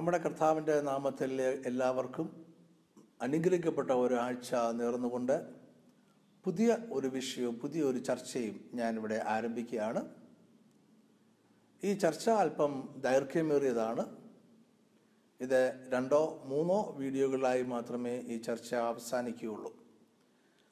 നമ്മുടെ 0.00 0.18
കർത്താവിന്റെ 0.18 0.80
നാമത്തിൽ 0.80 1.42
എല്ലാവർക്കും 1.42 2.46
അനുഗ്രഹിക്കപ്പെട്ട 3.22 3.90
ഒരാഴ്ച 3.90 4.54
നേർന്നുകൊണ്ട് 4.54 5.34
പുതിയ 6.44 6.76
ഒരു 6.92 7.06
വിഷയവും 7.06 7.58
പുതിയ 7.58 7.82
ഒരു 7.82 7.98
ചർച്ചയും 7.98 8.70
ഞാനിവിടെ 8.74 9.22
ആരംഭിക്കുകയാണ്. 9.26 10.02
ഈ 11.84 11.94
ചർച്ച 11.94 12.30
അല്പം 12.30 12.94
ദൈർഘ്യമേറിയതാണ്. 12.96 14.16
ഇത് 15.40 15.90
രണ്ടോ 15.92 16.42
മൂന്നോ 16.44 16.96
വീഡിയോകളായി 16.96 17.62
മാത്രമേ 17.62 18.20
ഈ 18.20 18.38
ചർച്ച 18.38 18.74
അവസാനിക്കുകയുള്ളൂ. 18.74 19.72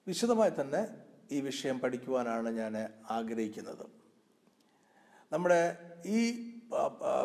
വിശദമായി 0.07 0.51
തന്നെ 0.61 0.89
ഈ 1.33 1.41
വിഷയം 1.41 1.81
പഠിക്കുവാനാണ് 1.81 2.49
ഞാൻ 2.49 2.89
ആഗ്രഹിക്കുന്നത്. 3.11 3.87
നമ്മുടെ 5.33 5.61
ഈ 6.07 6.23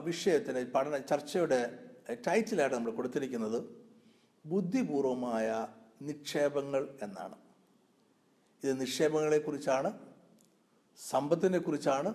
വിഷയത്തിന് 0.03 0.71
പഠന 0.71 0.97
ചർച്ചയുടെ 0.97 1.82
ടൈറ്റിലായിട്ട് 2.09 2.75
നമ്മൾ 2.75 2.91
കൊടുത്തിരിക്കുന്നത് 2.91 3.59
ബുദ്ധിപൂർവമായ 4.45 5.67
നിക്ഷേപങ്ങൾ 6.01 6.83
എന്നാണ്. 7.01 7.35
ഇത് 8.63 8.81
നിക്ഷേപങ്ങളെക്കുറിച്ചാണ് 8.81 9.89
സമ്പത്തിനെ 10.99 11.57
കുറിച്ചാണ് 11.57 12.11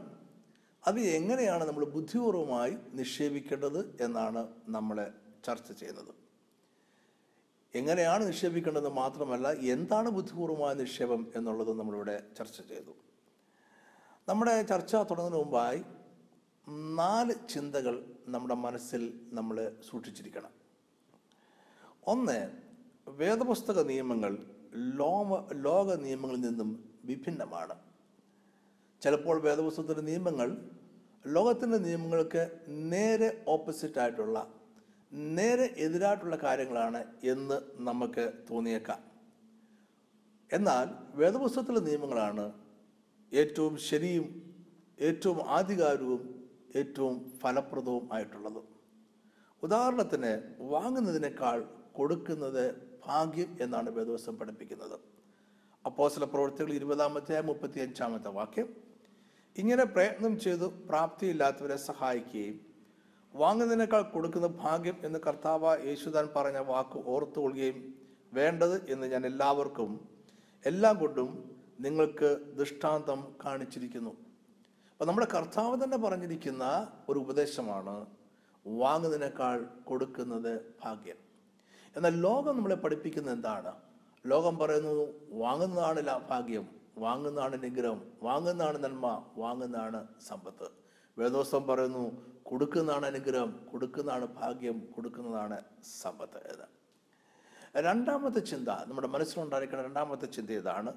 അത് 0.86 1.00
എങ്ങനെയാണ് 1.00 1.64
നമ്മൾ 1.64 1.84
ബുദ്ധിപൂർവമായി 1.84 2.74
നിക്ഷേപിക്കേണ്ടത് 2.98 3.80
എന്നാണ് 4.04 4.42
നമ്മൾ 4.68 4.98
ചർച്ച 5.46 5.72
ചെയ്യുന്നത്. 5.72 6.12
എങ്ങനെയാണ് 7.74 8.26
നിക്ഷേപിക്കേണ്ടത് 8.26 8.88
മാത്രമല്ല 8.88 9.48
എന്താണ് 9.48 10.08
ബുദ്ധിപൂർവമായ 10.08 10.74
നിക്ഷേപം 10.74 11.32
എന്നുള്ളത് 11.36 11.72
നമ്മളിവിടെ 11.78 12.16
ചർച്ച 12.38 12.58
ചെയ്തു. 12.60 12.94
നമ്മുടെ 14.28 14.62
ചർച്ച 14.62 14.94
തുടങ്ങുന്നതിന് 15.10 15.44
മുമ്പായി 15.44 15.80
നാല് 17.00 17.34
ചിന്തകൾ 17.54 17.94
നമ്മുടെ 18.28 18.54
മനസ്സിൽ 18.54 19.20
നമ്മൾ 19.32 19.76
സൂക്ഷിച്ചിരിക്കണം. 19.90 20.50
ഒന്ന് 22.06 22.50
വേദപുസ്തക 23.08 23.82
നിയമങ്ങൾ 23.82 24.38
ലോക 24.74 25.52
ലോക 25.52 25.94
നിയമങ്ങളിൽ 25.94 26.40
നിന്നും 26.40 26.94
വിഭിന്നമാണ്. 27.04 27.74
ചിലപ്പോൾ 29.02 29.40
വേദപുസ്തകത്തിന്റെ 29.40 30.02
നിയമങ്ങൾ 30.02 30.70
ലോകത്തിന്റെ 31.26 31.78
നിയമങ്ങൾക്ക് 31.78 32.58
നേരെ 32.68 33.44
ഓപ്പോസിറ്റ് 33.48 34.00
ആയിട്ടുള്ള 34.00 34.54
നേരെ 35.12 35.74
എതിരായിട്ടുള്ള 35.76 36.36
കാര്യങ്ങളാണ് 36.36 37.04
എന്ന് 37.24 37.60
നമുക്ക് 37.76 38.32
തോന്നിയേക്കാം. 38.50 39.00
എന്നാൽ 40.52 40.86
വേദപുസ്തകത്തിലെ 41.14 41.80
നിയമങ്ങളാണ് 41.80 42.52
ഏറ്റവും 43.32 43.76
ശരിയും 43.76 44.26
ഏറ്റവും 45.00 45.48
ആധികാരികവും 45.48 46.37
ഏറ്റവും 46.76 47.38
ഫലപ്രദവും 47.42 48.08
ആയിട്ടുള്ളത്. 48.12 48.62
ഉദാഹരണത്തിന് 49.62 50.42
വാങ്ങുന്നതിനേക്കാൾ 50.58 51.64
കൊടുക്കുന്നത് 51.92 52.88
ഭാഗ്യം 53.06 53.56
എന്നാണ് 53.60 53.90
വേദവസം 53.90 54.38
പഠിപ്പിക്കുന്നത്. 54.38 55.00
അപ്പോസല 55.86 56.24
പ്രവർത്തികൾ 56.24 56.72
ഇരുപതാമത്തെ 56.72 57.40
മുപ്പത്തി 57.40 57.80
അഞ്ചാമത്തെ 57.80 58.28
വാക്യം. 58.28 58.68
ഇങ്ങനെ 59.58 59.84
പ്രയത്നം 59.84 60.40
ചെയ്തു 60.40 60.72
പ്രാപ്തിയില്ലാത്തവരെ 60.88 61.76
സഹായിക്കുകയും 61.76 62.60
വാങ്ങുന്നതിനേക്കാൾ 63.34 64.02
കൊടുക്കുന്ന 64.02 64.46
ഭാഗ്യം 64.46 64.96
എന്ന് 65.04 65.18
കർത്താവ് 65.26 65.86
യേശുദാൻ 65.86 66.28
പറഞ്ഞ 66.36 66.58
വാക്ക് 66.58 66.98
ഓർത്തുകൊള്ളുകയും 67.06 67.94
വേണ്ടത് 68.32 68.90
എന്ന് 68.90 69.06
ഞാൻ 69.06 69.26
എല്ലാവർക്കും 69.26 70.08
എല്ലാം 70.66 70.98
കൊണ്ടും 70.98 71.56
നിങ്ങൾക്ക് 71.80 72.54
ദൃഷ്ടാന്തം 72.56 73.36
കാണിച്ചിരിക്കുന്നു. 73.44 74.27
അപ്പം 74.98 75.08
നമ്മുടെ 75.08 75.26
കർത്താവ് 75.34 75.84
തന്നെ 75.84 75.96
പറഞ്ഞിരിക്കുന്ന 75.96 76.64
ഒരു 77.08 77.18
ഉപദേശമാണ് 77.18 78.06
വാങ്ങുന്നതിനേക്കാൾ 78.66 79.66
കൊടുക്കുന്നത് 79.84 80.74
ഭാഗ്യം. 80.84 81.18
എന്നാൽ 81.96 82.14
ലോകം 82.20 82.56
നമ്മളെ 82.56 82.74
പഠിപ്പിക്കുന്നത് 82.74 83.34
എന്താണ്? 83.34 83.72
ലോകം 84.26 84.58
പറയുന്നു 84.58 84.94
വാങ്ങുന്നതാണ് 85.42 86.00
ഭാഗ്യം 86.30 86.68
വാങ്ങുന്നതാണ് 86.98 87.62
നിഗ്രഹം 87.62 88.00
വാങ്ങുന്നതാണ് 88.22 88.78
നന്മ 88.84 89.24
വാങ്ങുന്നതാണ് 89.36 90.00
സമ്പത്ത്. 90.28 90.68
വേദോസ്തം 91.18 91.66
പറയുന്നു 91.66 92.04
കൊടുക്കുന്നതാണ് 92.42 93.06
അനുഗ്രഹം 93.06 93.66
കൊടുക്കുന്നതാണ് 93.72 94.26
ഭാഗ്യം 94.40 94.80
കൊടുക്കുന്നതാണ് 94.96 95.62
സമ്പത്ത്. 96.00 96.42
രണ്ടാമത്തെ 97.76 98.40
ചിന്ത 98.40 98.68
നമ്മുടെ 98.68 99.08
മനസ്സിലുണ്ടായിരിക്കുന്ന 99.08 99.84
രണ്ടാമത്തെ 99.84 100.26
ചിന്ത 100.26 100.50
ഇതാണ് 100.50 100.92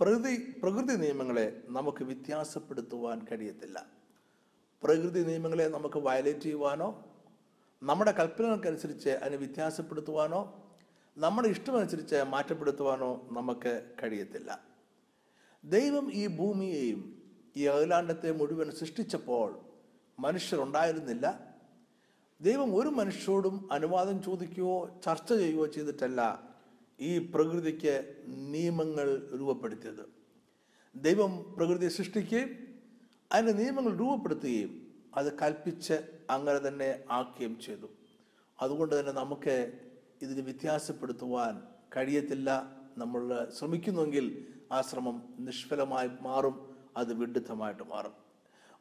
പ്രകൃതി 0.00 0.60
പ്രകൃതി 0.62 0.94
നിയമങ്ങളെ 0.96 1.62
നമുക്ക് 1.66 2.04
വ്യത്യാസപ്പെടുത്തുവാൻ 2.04 3.26
കഴിയത്തില്ല. 3.32 3.86
പ്രകൃതി 4.82 5.22
നിയമങ്ങളെ 5.22 5.68
നമുക്ക് 5.68 5.98
വയലേറ്റ് 5.98 6.40
ചെയ്യുവാനോ 6.40 7.04
നമ്മുടെ 7.82 8.12
കൽപ്പനകൾക്കനുസരിച്ച് 8.12 9.08
അതിനെ 9.08 9.36
വ്യത്യാസപ്പെടുത്തുവാനോ 9.36 10.70
നമ്മുടെ 11.18 11.48
ഇഷ്ടമനുസരിച്ച് 11.48 12.14
മാറ്റപ്പെടുത്തുവാനോ 12.14 13.28
നമുക്ക് 13.32 13.94
കഴിയത്തില്ല. 14.02 14.60
ദൈവം 15.64 16.12
ഈ 16.12 16.26
ഭൂമിയെയും 16.26 17.22
ഈ 17.56 17.66
അഖിലാണ്ടത്തെ 17.66 18.32
മുഴുവൻ 18.32 18.70
സൃഷ്ടിച്ചപ്പോൾ 18.70 19.60
മനുഷ്യർ 20.20 20.60
ഉണ്ടായിരുന്നില്ല 20.60 21.50
ദൈവം 22.40 22.76
ഒരു 22.76 22.88
മനുഷ്യരോടും 22.88 23.72
അനുവാദം 23.72 24.22
ചോദിക്കുകയോ 24.22 25.00
ചർച്ച 25.04 25.32
ചെയ്യുകയോ 25.32 25.66
ചെയ്തിട്ടല്ല 25.66 26.49
ഈ 27.00 27.18
പ്രകൃതിക്ക് 27.18 28.14
നിയമങ്ങൾ 28.26 29.30
രൂപപ്പെടുത്തിയത്. 29.38 30.20
ദൈവം 30.96 31.54
പ്രകൃതി 31.56 31.88
സൃഷ്ടിക്കുകയും 31.88 32.50
അതിന്റെ 33.32 33.52
നിയമങ്ങൾ 33.52 33.96
രൂപപ്പെടുത്തുകയും 33.96 34.86
അത് 35.14 35.38
കൽപ്പിച്ച് 35.38 35.92
അങ്ങനെ 36.30 36.68
തന്നെ 36.68 37.04
ആക്കുകയും 37.10 37.60
ചെയ്തു. 37.60 37.86
അതുകൊണ്ട് 38.60 39.00
തന്നെ 39.00 39.12
നമുക്ക് 39.12 39.80
ഇതിന് 40.22 40.40
വ്യത്യാസപ്പെടുത്തുവാൻ 40.40 41.62
കഴിയത്തില്ല. 41.96 42.76
നമ്മൾ 42.98 43.48
ശ്രമിക്കുന്നുവെങ്കിൽ 43.58 44.46
ആ 44.72 44.80
ശ്രമം 44.80 45.34
നിഷ്ഫലമായി 45.38 46.10
മാറും 46.20 46.76
അത് 46.96 47.14
വിഡിത്തമായിട്ട് 47.14 47.82
മാറും. 47.82 48.12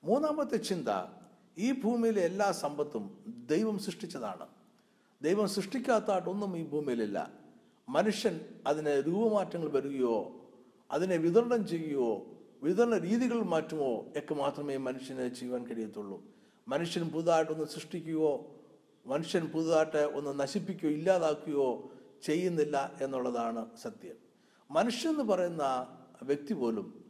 മൂന്നാമത്തെ 0.03 0.57
ചിന്ത 0.57 0.87
ഈ 1.57 1.81
ഭൂമിയിലെ 1.81 2.21
എല്ലാ 2.21 2.51
സമ്പത്തും 2.51 3.17
ദൈവം 3.49 3.79
സൃഷ്ടിച്ചതാണ്. 3.79 4.47
ദൈവം 5.21 5.49
സൃഷ്ടിക്കാത്തതായിട്ടൊന്നും 5.49 6.57
ഈ 6.57 6.63
ഭൂമിയിലില്ല 6.63 7.38
മനുഷ്യൻ 7.89 8.39
അതിന് 8.67 9.03
രൂപമാറ്റങ്ങൾ 9.07 9.69
വരികയോ 9.69 10.31
അതിനെ 10.91 11.15
വിതരണം 11.15 11.67
ചെയ്യുകയോ 11.67 12.25
വിതരണ 12.63 12.97
രീതികൾ 12.97 13.41
മാറ്റുമോ 13.43 14.05
ഒക്കെ 14.17 14.33
മാത്രമേ 14.33 14.77
മനുഷ്യന് 14.77 15.29
ചെയ്യുവാൻ 15.29 15.67
കഴിയത്തുള്ളൂ. 15.67 16.23
മനുഷ്യൻ 16.67 17.09
പുതുതായിട്ടൊന്ന് 17.09 17.65
സൃഷ്ടിക്കുകയോ 17.65 18.51
മനുഷ്യൻ 19.05 19.45
പുതുതായിട്ട് 19.45 19.97
ഒന്ന് 19.97 20.39
നശിപ്പിക്കുകയോ 20.39 20.91
ഇല്ലാതാക്കുകയോ 20.91 21.91
ചെയ്യുന്നില്ല 22.23 22.91
എന്നുള്ളതാണ് 23.01 23.65
സത്യം. 23.81 24.15
മനുഷ്യൻ 24.71 25.11
എന്ന് 25.11 25.23
പറയുന്ന 25.23 25.63
വ്യക്തി 26.23 26.53
പോലും 26.53 27.03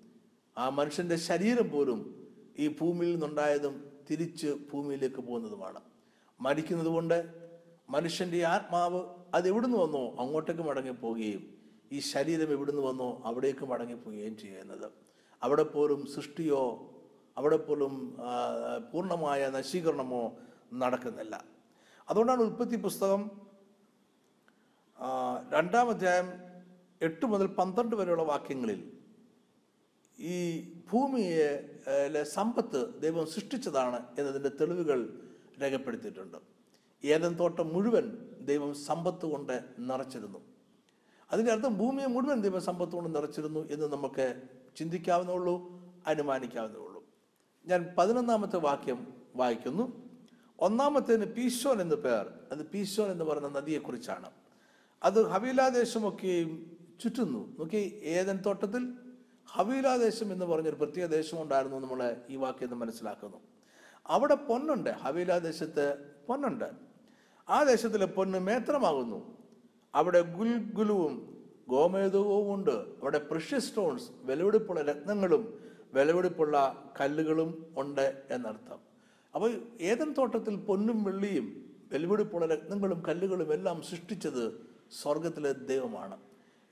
ആ 0.57 0.69
മനുഷ്യന്റെ 0.69 1.15
ശരീരം 1.15 1.69
പോലും 1.69 2.27
ഈ 2.59 2.67
ഭൂമിയിൽ 2.67 3.11
നിന്നുണ്ടായതും 3.11 3.91
തിരിച്ച് 4.11 4.47
ഭൂമിയിലേക്ക് 4.73 5.21
പോകുന്നതുമാണ്. 5.21 5.79
മരിക്കുന്നതുകൊണ്ട് 6.41 7.27
മനുഷ്യന്റെ 7.89 8.45
ആത്മാവ് 8.45 9.18
അത് 9.35 9.45
എവിടുന്ന് 9.51 9.77
വന്നോ? 9.83 10.03
അങ്ങോട്ടേക്ക് 10.21 10.63
മടങ്ങി 10.69 10.93
പോവുകയും 11.03 11.43
ഈ 11.95 11.99
ശരീരം 12.11 12.49
എവിടുന്ന് 12.55 12.83
വന്നോ 12.89 13.09
അവിടേക്ക് 13.29 13.65
മടങ്ങി 13.71 13.97
പോവുകയും 14.03 14.35
ചെയ്യുന്നത്. 14.43 14.87
അവിടെ 15.41 15.65
പോലും 15.75 15.99
സൃഷ്ടിയോ 16.15 16.63
അവിടെ 17.37 17.57
പോലും 17.67 17.93
പൂർണമായ 18.91 19.41
നശീകരണമോ 19.57 20.23
നടക്കുന്നില്ല. 20.81 21.35
അതുകൊണ്ടാണ് 22.09 22.41
ഉൽപ്പത്തി 22.47 22.77
പുസ്തകം 22.85 23.21
രണ്ടാം 25.55 25.89
അധ്യായം 25.93 26.29
എട്ട് 27.07 27.25
മുതൽ 27.31 27.47
പന്ത്രണ്ട് 27.59 27.95
വരെയുള്ള 27.99 28.23
വാക്യങ്ങളിൽ 28.31 28.79
ഈ 30.19 30.37
ഭൂമിയെ 30.91 31.49
സമ്പത്ത് 32.37 32.79
ദൈവം 33.03 33.25
സൃഷ്ടിച്ചതാണ് 33.33 33.99
എന്നതിന്റെ 34.19 34.51
തെളിവുകൾ 34.59 34.99
രേഖപ്പെടുത്തിയിട്ടുണ്ട്. 35.61 36.39
ഏതൻ 37.03 37.33
തോട്ടം 37.33 37.73
മുഴുവൻ 37.73 38.17
ദൈവം 38.41 38.75
സമ്പത്ത് 38.75 39.25
കൊണ്ട് 39.25 39.63
നിറച്ചിരുന്നു. 39.79 40.39
അതിന്റെ 41.31 41.51
അർത്ഥം 41.51 41.77
ഭൂമിയെ 41.77 42.07
മുഴുവൻ 42.07 42.41
ദൈവം 42.41 42.61
സമ്പത്ത് 42.61 42.91
കൊണ്ട് 42.91 43.19
നിറച്ചിരുന്നു 43.19 43.59
എന്ന് 43.71 43.91
നമുക്ക് 43.91 44.41
ചിന്തിക്കാവുന്നുള്ളൂ 44.75 45.55
ഉള്ളൂ 45.55 45.79
അനുമാനിക്കാവുന്നേ 46.07 46.79
ഉള്ളൂ. 46.79 47.03
ഞാൻ 47.65 47.95
പതിനൊന്നാമത്തെ 47.97 48.57
വാക്യം 48.57 49.13
വായിക്കുന്നു. 49.35 50.09
ഒന്നാമത്തേന് 50.59 51.25
പീശോൻ 51.25 51.81
എന്ന് 51.81 51.95
പേർ. 51.95 52.33
അത് 52.51 52.65
പീശോൻ 52.65 53.11
എന്ന് 53.11 53.25
പറയുന്ന 53.25 53.47
നദിയെക്കുറിച്ചാണ്. 53.47 54.31
അത് 55.03 55.27
ഹവീലാദേശമൊക്കെയും 55.27 56.77
ചുറ്റുന്നു. 57.03 57.55
നോക്കി 57.59 58.01
ഏതൻ 58.03 58.37
തോട്ടത്തിൽ 58.37 58.93
ഹവീലാദേശം 59.47 60.33
എന്ന് 60.33 60.45
പറഞ്ഞൊരു 60.45 60.75
പ്രത്യേക 60.75 61.07
ദേശം 61.07 61.41
ഉണ്ടായിരുന്നു 61.41 61.79
നമ്മൾ 61.79 62.17
ഈ 62.29 62.35
വാക്യം 62.35 62.79
മനസ്സിലാക്കുന്നു. 62.79 63.37
അവിടെ 64.07 64.35
പൊന്നുണ്ട്. 64.35 64.89
ഹവീലാദേശത്ത് 64.89 65.97
പൊന്നുണ്ട്. 66.27 66.88
ആ 67.49 67.63
ദേശത്തിലെ 67.63 68.05
പൊന്ന് 68.05 68.39
മേത്രമാകുന്നു. 68.39 69.37
അവിടെ 69.95 70.21
ഗുൽഗുലുവും 70.21 71.43
ഗോമേതവും 71.67 72.53
ഉണ്ട്. 72.53 72.71
അവിടെ 72.71 73.17
പ്രഷ്യ 73.17 73.59
സ്റ്റോൺസ് 73.59 74.09
വിലവെടുപ്പുള്ള 74.23 74.81
രത്നങ്ങളും 74.81 75.59
വിലവെടുപ്പുള്ള 75.93 76.83
കല്ലുകളും 77.01 77.73
ഉണ്ട് 77.77 78.23
എന്നർത്ഥം. 78.31 78.77
അപ്പോൾ 79.35 79.51
ഏതൻ 79.81 80.13
തോട്ടത്തിൽ 80.13 80.55
പൊന്നും 80.55 81.03
വെള്ളിയും 81.03 81.75
വിലവെടുപ്പുള്ള 81.91 82.45
രത്നങ്ങളും 82.45 83.03
കല്ലുകളും 83.07 83.53
എല്ലാം 83.53 83.81
സൃഷ്ടിച്ചത് 83.81 84.67
സ്വർഗത്തിലെ 85.01 85.51
ദൈവമാണ്. 85.51 86.17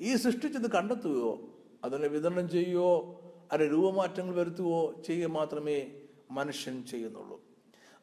ഈ 0.01 0.15
സൃഷ്ടിച്ചത് 0.15 0.71
കണ്ടെത്തുകയോ 0.71 1.39
അതിനെ 1.83 2.07
വിതരണം 2.07 2.49
ചെയ്യുകയോ 2.49 3.21
അതിന് 3.51 3.71
രൂപമാറ്റങ്ങൾ 3.71 4.35
വരുത്തുകയോ 4.35 4.95
ചെയ്യുക 5.05 5.29
മാത്രമേ 5.29 5.91
മനുഷ്യൻ 6.31 6.85
ചെയ്യുന്നുള്ളൂ. 6.85 7.46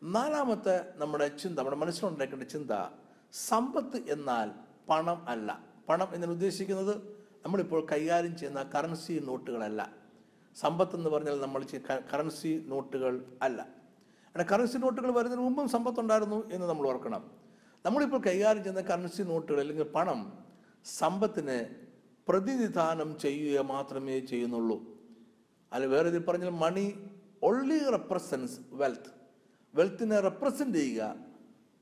നാലാമത്തെ 0.05 0.93
നമ്മുടെ 0.97 1.29
ചിന്ത 1.29 1.59
നമ്മുടെ 1.59 1.77
മനസ്സിലുണ്ടാക്കേണ്ട 1.77 2.43
ചിന്ത 2.43 2.71
സമ്പത്ത് 3.33 3.97
എന്നാൽ 3.97 4.51
പണം 4.91 5.29
അല്ല. 5.29 5.65
പണം 5.89 6.09
എന്നാൽ 6.15 6.31
ഉദ്ദേശിക്കുന്നത് 6.31 6.97
നമ്മളിപ്പോൾ 7.45 7.87
കൈകാര്യം 7.93 8.37
ചെയ്യുന്ന 8.37 8.63
കറൻസി 8.63 9.23
നോട്ടുകളല്ല 9.25 9.95
സമ്പത്ത് 10.57 10.97
എന്ന് 10.97 11.11
പറഞ്ഞാൽ 11.11 11.41
നമ്മൾ 11.41 11.65
കറൻസി 12.13 12.65
നോട്ടുകൾ 12.67 13.25
അല്ല. 13.43 13.69
അല്ലെ 14.27 14.45
കറൻസി 14.53 14.79
നോട്ടുകൾ 14.79 15.11
വരുന്നതിന് 15.11 15.45
മുമ്പും 15.45 15.69
സമ്പത്തുണ്ടായിരുന്നു 15.69 16.51
എന്ന് 16.51 16.67
നമ്മൾ 16.67 16.87
ഓർക്കണം. 16.87 17.31
നമ്മളിപ്പോൾ 17.85 18.21
കൈകാര്യം 18.27 18.65
ചെയ്യുന്ന 18.65 18.89
കറൻസി 18.89 19.23
നോട്ടുകൾ 19.23 19.61
അല്ലെങ്കിൽ 19.61 19.85
പണം 19.85 20.39
സമ്പത്തിനെ 20.85 21.71
പ്രതിനിധാനം 22.29 23.19
ചെയ്യുക 23.19 23.61
മാത്രമേ 23.61 24.21
ചെയ്യുന്നുള്ളൂ. 24.21 25.01
അല്ല 25.73 25.87
വേറെ 25.87 26.09
ഇതിൽ 26.09 26.25
പറഞ്ഞാൽ 26.25 26.51
മണി 26.51 27.11
ഒൺലി 27.43 27.91
റെപ്രസെൻസ് 27.91 28.61
വെൽത്ത് 28.73 29.14
വെൽത്തിനെ 29.75 30.21
റെപ്രസെന്റ് 30.21 30.79
ചെയ്യുക 30.79 31.17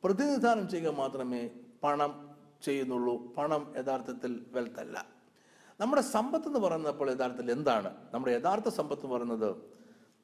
പ്രതിനിധാനം 0.04 0.68
ചെയ്യുക 0.68 0.92
മാത്രമേ 0.94 1.50
പണം 1.84 2.12
ചെയ്യുന്നുള്ളൂ. 2.62 3.34
പണം 3.34 3.74
യഥാർത്ഥത്തിൽ 3.76 4.46
വെൽത്തല്ല 4.52 5.06
നമ്മുടെ 5.80 6.02
സമ്പത്ത് 6.02 6.46
എന്ന് 6.46 6.58
പറയുന്നപ്പോൾ 6.58 7.10
യഥാർത്ഥത്തിൽ 7.10 7.52
എന്താണ്? 7.52 7.90
നമ്മുടെ 8.14 8.32
യഥാർത്ഥ 8.32 8.68
സമ്പത്ത് 8.68 9.04
എന്ന് 9.04 9.16
പറയുന്നത് 9.16 9.50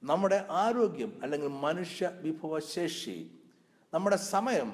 നമ്മുടെ 0.04 0.46
ആരോഗ്യം 0.50 1.12
അല്ലെങ്കിൽ 1.22 1.48
മനുഷ്യ 1.48 2.10
വിഭവശേഷി. 2.22 3.30
നമ്മുടെ 3.94 4.16
സമയം 4.16 4.68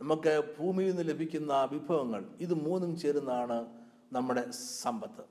നമുക്ക് 0.00 0.42
ഭൂമിയിൽ 0.58 0.90
നിന്ന് 0.90 1.08
ലഭിക്കുന്ന 1.08 1.68
വിഭവങ്ങൾ 1.72 2.24
ഇത് 2.40 2.54
മൂന്നും 2.54 2.98
ചേരുന്നതാണ് 2.98 3.66
നമ്മുടെ 4.12 4.50
സമ്പത്ത്. 4.82 5.24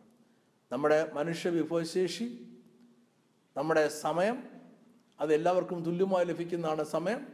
നമ്മുടെ 0.72 1.12
മനുഷ്യ 1.14 1.50
വിഭവശേഷി 1.50 2.28
നമ്മുടെ 3.58 3.88
സമയം 3.88 4.38
അത് 5.22 5.34
എല്ലാവർക്കും 5.34 5.84
തുല്യമായി 5.84 6.26
ലഭിക്കുന്നതാണ് 6.26 6.84
സമയം. 6.84 7.28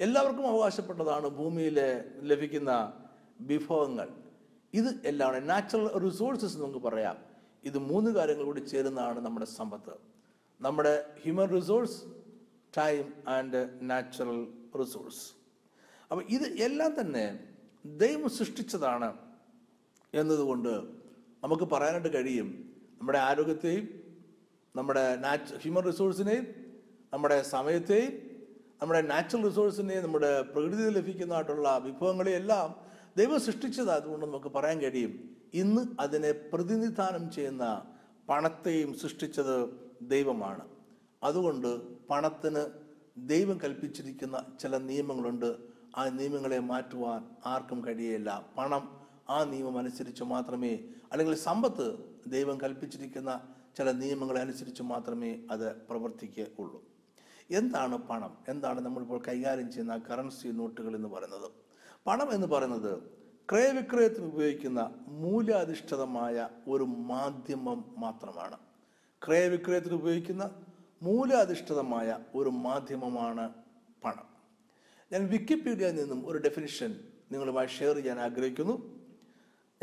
എല്ലാവർക്കും 0.00 0.46
അവകാശപ്പെട്ടതാണ് 0.46 1.28
ഭൂമിയിൽ 1.28 1.80
ലഭിക്കുന്ന 2.20 2.92
വിഭവങ്ങൾ. 3.40 4.08
ഇത് 4.74 5.00
എല്ലാം 5.04 5.46
നാച്ചുറൽ 5.46 5.98
റിസോഴ്സസ് 5.98 6.58
നമുക്ക് 6.58 6.78
പറയാം. 6.78 7.18
ഇത് 7.64 7.78
മൂന്ന് 7.78 8.10
കാര്യങ്ങൾ 8.10 8.44
കൂടി 8.44 8.60
ചേരുന്നതാണ് 8.60 9.20
നമ്മുടെ 9.20 9.46
സമ്പത്ത്. 9.46 9.90
നമ്മുടെ 10.60 11.06
human 11.22 11.48
resource 11.48 12.02
time 12.78 13.12
and 13.28 13.78
natural 13.82 14.46
resource 14.80 15.32
അപ്പം 16.10 16.24
ഇത് 16.28 16.42
എല്ലാം 16.42 17.00
തന്നെ 17.00 17.40
ദൈവം 17.86 18.30
സൃഷ്ടിച്ചതാണ് 18.30 19.16
എന്നതുകൊണ്ട് 20.14 20.84
നമുക്ക് 21.44 21.64
പറയാനായിട്ട് 21.64 22.14
കഴിയും. 22.14 22.74
നമ്മുടെ 23.00 23.18
ആരോഗ്യത്തെയും 23.18 23.88
നമ്മുടെ 24.76 25.16
നാച്ച് 25.16 25.54
ഹ്യൂമൻ 25.54 25.82
റിസോഴ്സിനെയും 25.82 26.69
നമ്മുടെ 27.12 27.42
സമയത്തെയും 27.42 28.12
നമ്മുടെ 28.82 29.00
നാച്ചുറൽ 29.00 29.48
റിസോഴ്സിനെയും 29.48 30.04
നമ്മുടെ 30.04 30.42
പ്രകൃതിയിൽ 30.42 30.88
ലഭിക്കുന്നതായിട്ടുള്ള 30.88 31.78
വിഭവങ്ങളെയെല്ലാം 31.78 32.74
ദൈവം 33.16 33.40
സൃഷ്ടിച്ചത് 33.40 33.90
അതുകൊണ്ട് 33.90 34.26
നമുക്ക് 34.26 34.48
പറയാൻ 34.48 34.78
കഴിയും. 34.78 35.30
ഇന്ന് 35.54 35.82
അതിനെ 36.00 36.32
പ്രതിനിധാനം 36.32 37.30
ചെയ്യുന്ന 37.32 37.82
പണത്തെയും 38.28 38.98
സൃഷ്ടിച്ചത് 38.98 39.54
ദൈവമാണ്. 40.02 40.68
അതുകൊണ്ട് 41.22 41.98
പണത്തിന് 42.06 42.62
ദൈവം 43.28 43.58
കൽപ്പിച്ചിരിക്കുന്ന 43.64 44.44
ചില 44.60 44.76
നിയമങ്ങളുണ്ട്. 44.76 45.56
ആ 45.96 46.08
നിയമങ്ങളെ 46.08 46.58
മാറ്റുവാൻ 46.58 47.26
ആർക്കും 47.46 47.86
കഴിയില്ല 47.86 48.46
പണം 48.58 49.00
ആ 49.30 49.44
നിയമം 49.44 49.78
അനുസരിച്ച് 49.78 50.24
മാത്രമേ 50.24 50.78
അല്ലെങ്കിൽ 51.12 51.34
സമ്പത്ത് 51.34 51.86
ദൈവം 52.26 52.60
കൽപ്പിച്ചിരിക്കുന്ന 52.60 53.40
ചില 53.78 53.90
നിയമങ്ങളെ 53.90 54.40
അനുസരിച്ച് 54.40 54.82
മാത്രമേ 54.82 55.38
അത് 55.50 55.76
പ്രവർത്തിക്കുകയുള്ളൂ. 55.76 56.82
എന്താണ് 57.52 57.96
പണം? 57.96 58.38
എന്താണ് 58.48 58.80
നമ്മളിപ്പോൾ 58.80 59.22
കൈകാര്യം 59.28 59.72
ചെയ്യുന്ന 59.72 60.02
കറൻസി 60.10 60.48
നോട്ടുകൾ 60.48 60.96
എന്ന് 60.96 61.08
പറയുന്നത്? 61.08 61.50
പണം 62.06 62.32
എന്ന് 62.32 62.46
പറയുന്നത് 62.46 63.02
ക്രയവിക്രയത്തിന് 63.52 64.24
ഉപയോഗിക്കുന്ന 64.24 64.94
മൂല്യാധിഷ്ഠിതമായ 65.08 66.48
ഒരു 66.68 66.84
മാധ്യമം 66.84 67.94
മാത്രമാണ്. 67.98 68.58
ക്രയവിക്രയത്തിന് 69.26 69.94
ഉപയോഗിക്കുന്ന 69.94 70.50
മൂല്യാധിഷ്ഠിതമായ 71.02 72.18
ഒരു 72.34 72.48
മാധ്യമമാണ് 72.48 73.54
പണം. 74.04 74.24
ഞാൻ 75.12 75.26
വിക്കിപീഡിയയിൽ 75.26 75.94
നിന്നും 75.94 76.28
ഒരു 76.28 76.38
ഡെഫിനിഷൻ 76.38 77.00
നിങ്ങളുമായി 77.32 77.66
ഷെയർ 77.66 77.96
ചെയ്യാൻ 77.96 78.20
ആഗ്രഹിക്കുന്നു. 78.20 79.00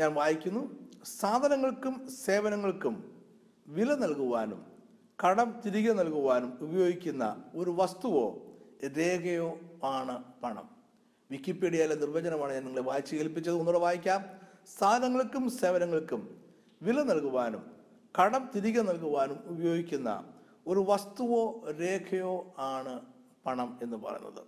ഞാൻ 0.00 0.14
വായിക്കുന്നു 0.14 0.88
സാധനങ്ങൾക്കും 1.04 2.08
സേവനങ്ങൾക്കും 2.10 3.22
വില 3.68 3.94
നൽകുവാനും 3.94 4.77
കടം 5.24 5.60
തിരികെ 5.66 5.92
നൽകുവാനും 5.92 6.58
ഉപയോഗിക്കുന്ന 6.60 7.44
ഒരു 7.54 7.70
വസ്തുവോ 7.70 8.38
രേഖയോ 8.98 9.58
ആണ് 9.84 10.24
പണം. 10.42 10.70
വിക്കിപീഡിയയിലെ 11.30 11.94
നിർവചനമാണ് 11.94 12.52
ഞാൻ 12.52 12.64
നിങ്ങളെ 12.64 12.82
വായിച്ച് 12.82 13.16
കേൾപ്പിച്ചത്. 13.16 13.54
ഒന്നുകൂടെ 13.54 13.78
വായിക്കാം. 13.78 14.24
സാധനങ്ങൾക്കും 14.78 15.50
സേവനങ്ങൾക്കും 15.50 16.40
വില 16.82 17.02
നൽകുവാനും 17.02 17.70
കടം 18.20 18.50
തിരികെ 18.56 18.80
നൽകുവാനും 18.80 19.38
ഉപയോഗിക്കുന്ന 19.46 20.32
ഒരു 20.66 20.84
വസ്തുവോ 20.88 21.64
രേഖയോ 21.80 22.54
ആണ് 22.58 23.00
പണം 23.46 23.78
എന്ന് 23.82 23.96
പറയുന്നത്. 23.96 24.44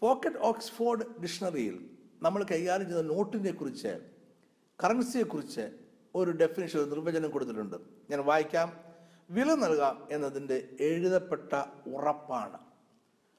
പോക്കറ്റ് 0.00 0.36
ഓക്സ്ഫോർഡ് 0.36 1.20
ഡിക്ഷണറിയിൽ 1.20 1.90
നമ്മൾ 2.22 2.42
കൈകാര്യം 2.42 2.88
ചെയ്യുന്ന 2.88 3.14
നോട്ടിനെ 3.14 3.52
കുറിച്ച് 3.52 3.98
കറൻസിയെക്കുറിച്ച് 4.84 5.70
ഒരു 6.14 6.30
ഡെഫിനേഷൻ 6.30 6.90
നിർവചനം 6.90 7.30
കൊടുത്തിട്ടുണ്ട്. 7.30 7.76
ഞാൻ 8.10 8.20
വായിക്കാം. 8.20 8.91
വില 9.30 9.54
നൽകാം 9.54 10.08
എന്നതിന്റെ 10.10 10.68
എഴുതപ്പെട്ട 10.80 11.64
ഉറപ്പാണ്. 11.86 12.58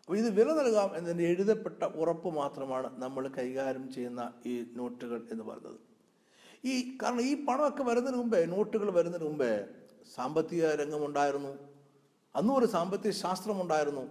അപ്പോൾ 0.05 0.17
ഇത് 0.17 0.29
വില 0.29 0.53
നൽകാം 0.53 0.97
എന്നതിന്റെ 0.97 1.27
എഴുതപ്പെട്ട 1.27 1.83
ഉറപ്പ് 1.83 2.35
മാത്രമാണ് 2.35 3.01
നമ്മൾ 3.01 3.27
കൈകാര്യം 3.27 3.93
ചെയ്യുന്ന 3.93 4.33
ഈ 4.45 4.65
നോട്ടുകൾ 4.73 5.27
എന്ന് 5.31 5.43
പറയുന്നത്. 5.43 5.79
ഈ 6.65 6.97
കാരണം 7.03 7.21
ഈ 7.21 7.45
പണമൊക്കെ 7.45 7.83
വരുന്നതിന് 7.83 8.19
മുമ്പേ 8.19 8.45
നോട്ടുകൾ 8.45 8.91
വരുന്നതിന് 8.91 9.27
മുമ്പേ 9.27 9.65
സാമ്പത്തിക 10.15 10.65
രംഗമുണ്ടായിരുന്നു. 10.65 11.57
അന്നും 12.35 12.57
ഒരു 12.57 12.65
സാമ്പത്തിക 12.65 13.11
ശാസ്ത്രമുണ്ടായിരുന്നു. 13.11 14.01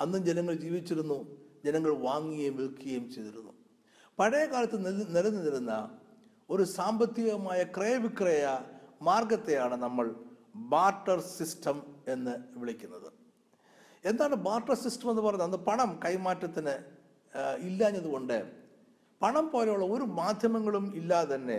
അന്നും 0.00 0.24
ജനങ്ങൾ 0.24 0.54
ജീവിച്ചിരുന്നു. 0.54 1.36
ജനങ്ങൾ 1.64 1.94
വാങ്ങുകയും 1.94 2.56
വിൽക്കുകയും 2.56 3.12
ചെയ്തിരുന്നു. 3.12 3.52
പഴയ 4.18 4.46
കാലത്ത് 4.46 4.86
നില- 4.86 5.08
നിലനിന്നിരുന്ന 5.08 5.98
ഒരു 6.50 6.62
സാമ്പത്തികമായ 6.62 7.64
ക്രയവിക്രയ 7.64 8.58
മാർഗത്തെയാണ് 9.02 9.76
നമ്മൾ 9.76 10.23
ബാർട്ടർ 10.54 11.20
സിസ്റ്റം 11.20 11.82
എന്ന് 12.08 12.34
വിളിക്കുന്നത്. 12.56 13.08
എന്താണ് 14.04 14.34
ബാർട്ടർ 14.34 14.74
സിസ്റ്റം 14.74 15.10
എന്ന് 15.10 15.22
പറയുന്നത്? 15.22 15.48
അന്ന് 15.48 15.64
പണം 15.68 16.00
കൈമാറ്റത്തിന് 16.04 16.74
ഇല്ലാഞ്ഞതുകൊണ്ട് 17.58 18.52
പണം 19.22 19.50
പോലെയുള്ള 19.52 19.84
ഒരു 19.84 20.02
മാധ്യമങ്ങളും 20.02 20.96
ഇല്ലാതെ 20.96 21.34
തന്നെ 21.34 21.58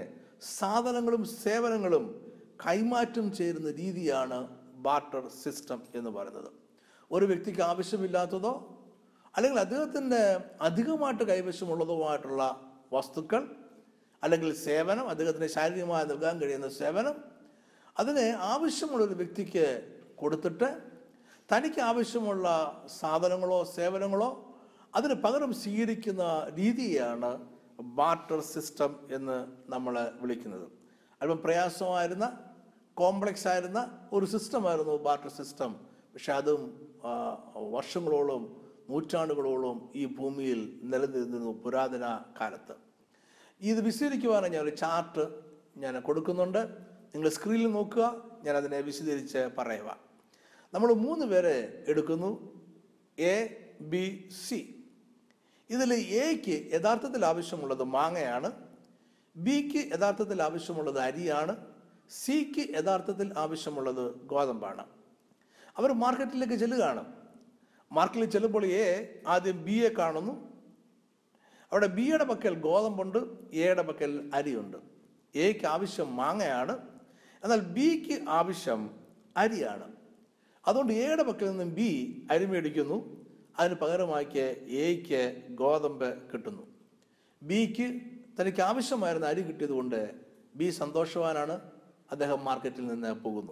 സാധനങ്ങളും 0.57 1.25
സേവനങ്ങളും 1.25 2.05
കൈമാറ്റം 2.65 3.33
ചേരുന്ന 3.33 3.71
രീതിയാണ് 3.71 4.37
ബാർട്ടർ 4.85 5.29
സിസ്റ്റം 5.43 5.81
എന്ന് 5.95 6.09
പറയുന്നത്. 6.09 6.49
ഒരു 7.11 7.25
വ്യക്തിക്ക് 7.25 7.61
ആവശ്യമില്ലാത്തതോ 7.61 8.53
അല്ലെങ്കിൽ 9.37 9.59
അദ്ദേഹത്തിന്റെ 9.59 10.21
അധികമായിട്ട് 10.61 11.23
കൈവശമുള്ളതോ 11.23 12.07
ആയിട്ടുള്ള 12.09 12.43
വസ്തുക്കൾ 12.93 13.41
അല്ലെങ്കിൽ 14.23 14.53
സേവനം 14.55 15.09
അദ്ദേഹത്തിന് 15.09 15.47
ശാരീരികമായി 15.47 16.05
നൽകാൻ 16.05 16.41
കഴിയുന്ന 16.41 16.69
സേവനം 16.69 17.34
അതിനെ 17.99 18.31
ആവശ്യമുള്ള 18.53 19.03
ഒരു 19.05 19.13
വ്യക്തിക്ക് 19.13 19.65
കൊടുത്തിട്ട് 20.15 20.77
തനിക്ക് 21.51 21.81
ആവശ്യമുള്ള 21.81 22.47
സാധനങ്ങളോ 22.99 23.63
സേവനങ്ങളോ 23.63 24.29
അതിന് 24.95 25.13
പകരം 25.13 25.53
സ്വീകരിക്കുന്ന 25.53 26.23
രീതിയാണ് 26.55 27.29
ബാർട്ടർ 27.81 28.39
സിസ്റ്റം 28.41 28.91
എന്ന് 29.11 29.37
നമ്മൾ 29.71 30.11
വിളിക്കുന്നത്. 30.21 30.67
അല്പം 31.21 31.37
പ്രയാസമായിരുന്ന 31.37 32.25
കോംപ്ലക്സ് 32.93 33.47
ആയിരുന്ന 33.47 33.79
ഒരു 34.13 34.25
സിസ്റ്റമായിരുന്നു 34.25 34.95
ബാർട്ടർ 34.97 35.29
സിസ്റ്റം. 35.29 35.71
പക്ഷെ 36.13 36.33
അതും 36.33 36.61
വർഷങ്ങളോളം 37.71 38.43
നൂറ്റാണ്ടുകളോളം 38.89 39.91
ഈ 39.95 40.05
ഭൂമിയിൽ 40.05 40.79
നിലനിന്നിരുന്നു 40.83 41.51
പുരാതന 41.63 42.05
കാലത്ത്. 42.41 42.75
ഇത് 43.61 43.81
വിശദീകരിക്കുവാൻ 43.85 44.43
ഞാൻ 44.51 44.63
ഒരു 44.63 44.75
ചാർട്ട് 44.75 45.25
ഞാൻ 45.77 45.99
കൊടുക്കുന്നുണ്ട്. 45.99 46.61
നിങ്ങൾ 47.15 47.29
സ്ക്രീനിൽ 47.29 47.71
നോക്കുക 47.71 48.23
ഞാൻ 48.43 48.57
അതിനെ 48.57 48.81
വിശദീകരിച്ച് 48.81 49.49
പറയുക. 49.57 49.97
നമ്മൾ 50.73 50.93
മൂന്ന് 50.93 51.25
പേരെ 51.25 51.83
എടുക്കുന്നു. 51.87 52.61
എ 53.19 53.35
ബി 53.81 54.29
സി 54.47 54.85
ഇതിൽ 55.69 55.93
എക്ക് 55.93 56.71
യഥാർത്ഥത്തിൽ 56.73 57.25
ആവശ്യമുള്ളത് 57.25 57.83
മാങ്ങയാണ് 57.83 58.51
ബിക്ക് 59.35 59.91
യഥാർത്ഥത്തിൽ 59.91 60.41
ആവശ്യമുള്ളത് 60.41 60.99
അരിയാണ് 60.99 61.65
സിക്ക് 62.09 62.69
യഥാർത്ഥത്തിൽ 62.69 63.33
ആവശ്യമുള്ളത് 63.37 64.15
ഗോതമ്പാണ്. 64.15 64.85
അവർ 65.77 65.93
മാർക്കറ്റിലേക്ക് 65.93 66.53
ചെല്ലുകയാണ്. 66.53 67.13
മാർക്കറ്റിൽ 67.91 68.25
ചെല്ലുമ്പോൾ 68.25 68.65
എ 68.65 69.21
ആദ്യം 69.27 69.65
ബിയെ 69.65 69.89
കാണുന്നു. 69.89 70.53
അവിടെ 71.71 71.87
ബിയുടെ 71.87 72.23
പക്കൽ 72.23 72.53
ഗോതമ്പുണ്ട് 72.53 73.17
എയുടെ 73.53 73.81
പക്കൽ 73.81 74.31
അരിയുണ്ട്. 74.33 74.77
എക്ക് 75.35 75.65
ആവശ്യം 75.65 76.15
മാങ്ങയാണ് 76.15 76.94
എന്നാൽ 77.45 77.59
ബിക്ക് 77.59 78.29
ആവശ്യം 78.29 78.89
അരിയാണ്. 79.37 79.91
അതുകൊണ്ട് 80.67 80.93
എയുടെ 80.93 81.23
പക്കൽ 81.23 81.49
നിന്നും 81.49 81.73
ബി 81.73 82.23
അരി 82.31 82.45
മേടിക്കുന്നു? 82.45 83.25
അതിന് 83.59 83.75
പകരമാക്കി 83.75 84.37
എയ്ക്ക് 84.69 85.41
ഗോതമ്പ് 85.49 86.31
കിട്ടുന്നു. 86.33 86.67
ബിക്ക് 87.43 88.01
തനിക്ക് 88.41 88.61
ആവശ്യമായിരുന്ന 88.61 89.25
അരി 89.25 89.41
കിട്ടിയതുകൊണ്ട് 89.41 90.15
ബി 90.55 90.69
സന്തോഷവാനാണ്. 90.69 91.61
അദ്ദേഹം 92.11 92.45
മാർക്കറ്റിൽ 92.45 92.87
നിന്ന് 92.87 93.13
പോകുന്നു. 93.13 93.51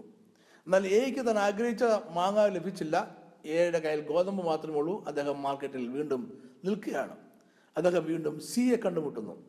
എന്നാൽ 0.65 0.87
എയ്ക്ക് 0.87 1.25
താൻ 1.25 1.37
ആഗ്രഹിച്ച 1.37 1.83
മാങ്ങ 1.83 2.47
ലഭിച്ചില്ല. 2.47 3.17
എയുടെ 3.45 3.79
കയ്യിൽ 3.79 4.07
ഗോതമ്പ് 4.07 4.45
മാത്രമേ 4.45 4.75
ഉള്ളൂ. 4.75 5.05
അദ്ദേഹം 5.07 5.41
മാർക്കറ്റിൽ 5.41 5.87
വീണ്ടും 5.87 6.51
നിൽക്കുകയാണ്. 6.65 7.17
അദ്ദേഹം 7.77 8.05
വീണ്ടും 8.05 8.39
സിയെ 8.39 8.75
കണ്ടുമുട്ടുന്നു. 8.75 9.45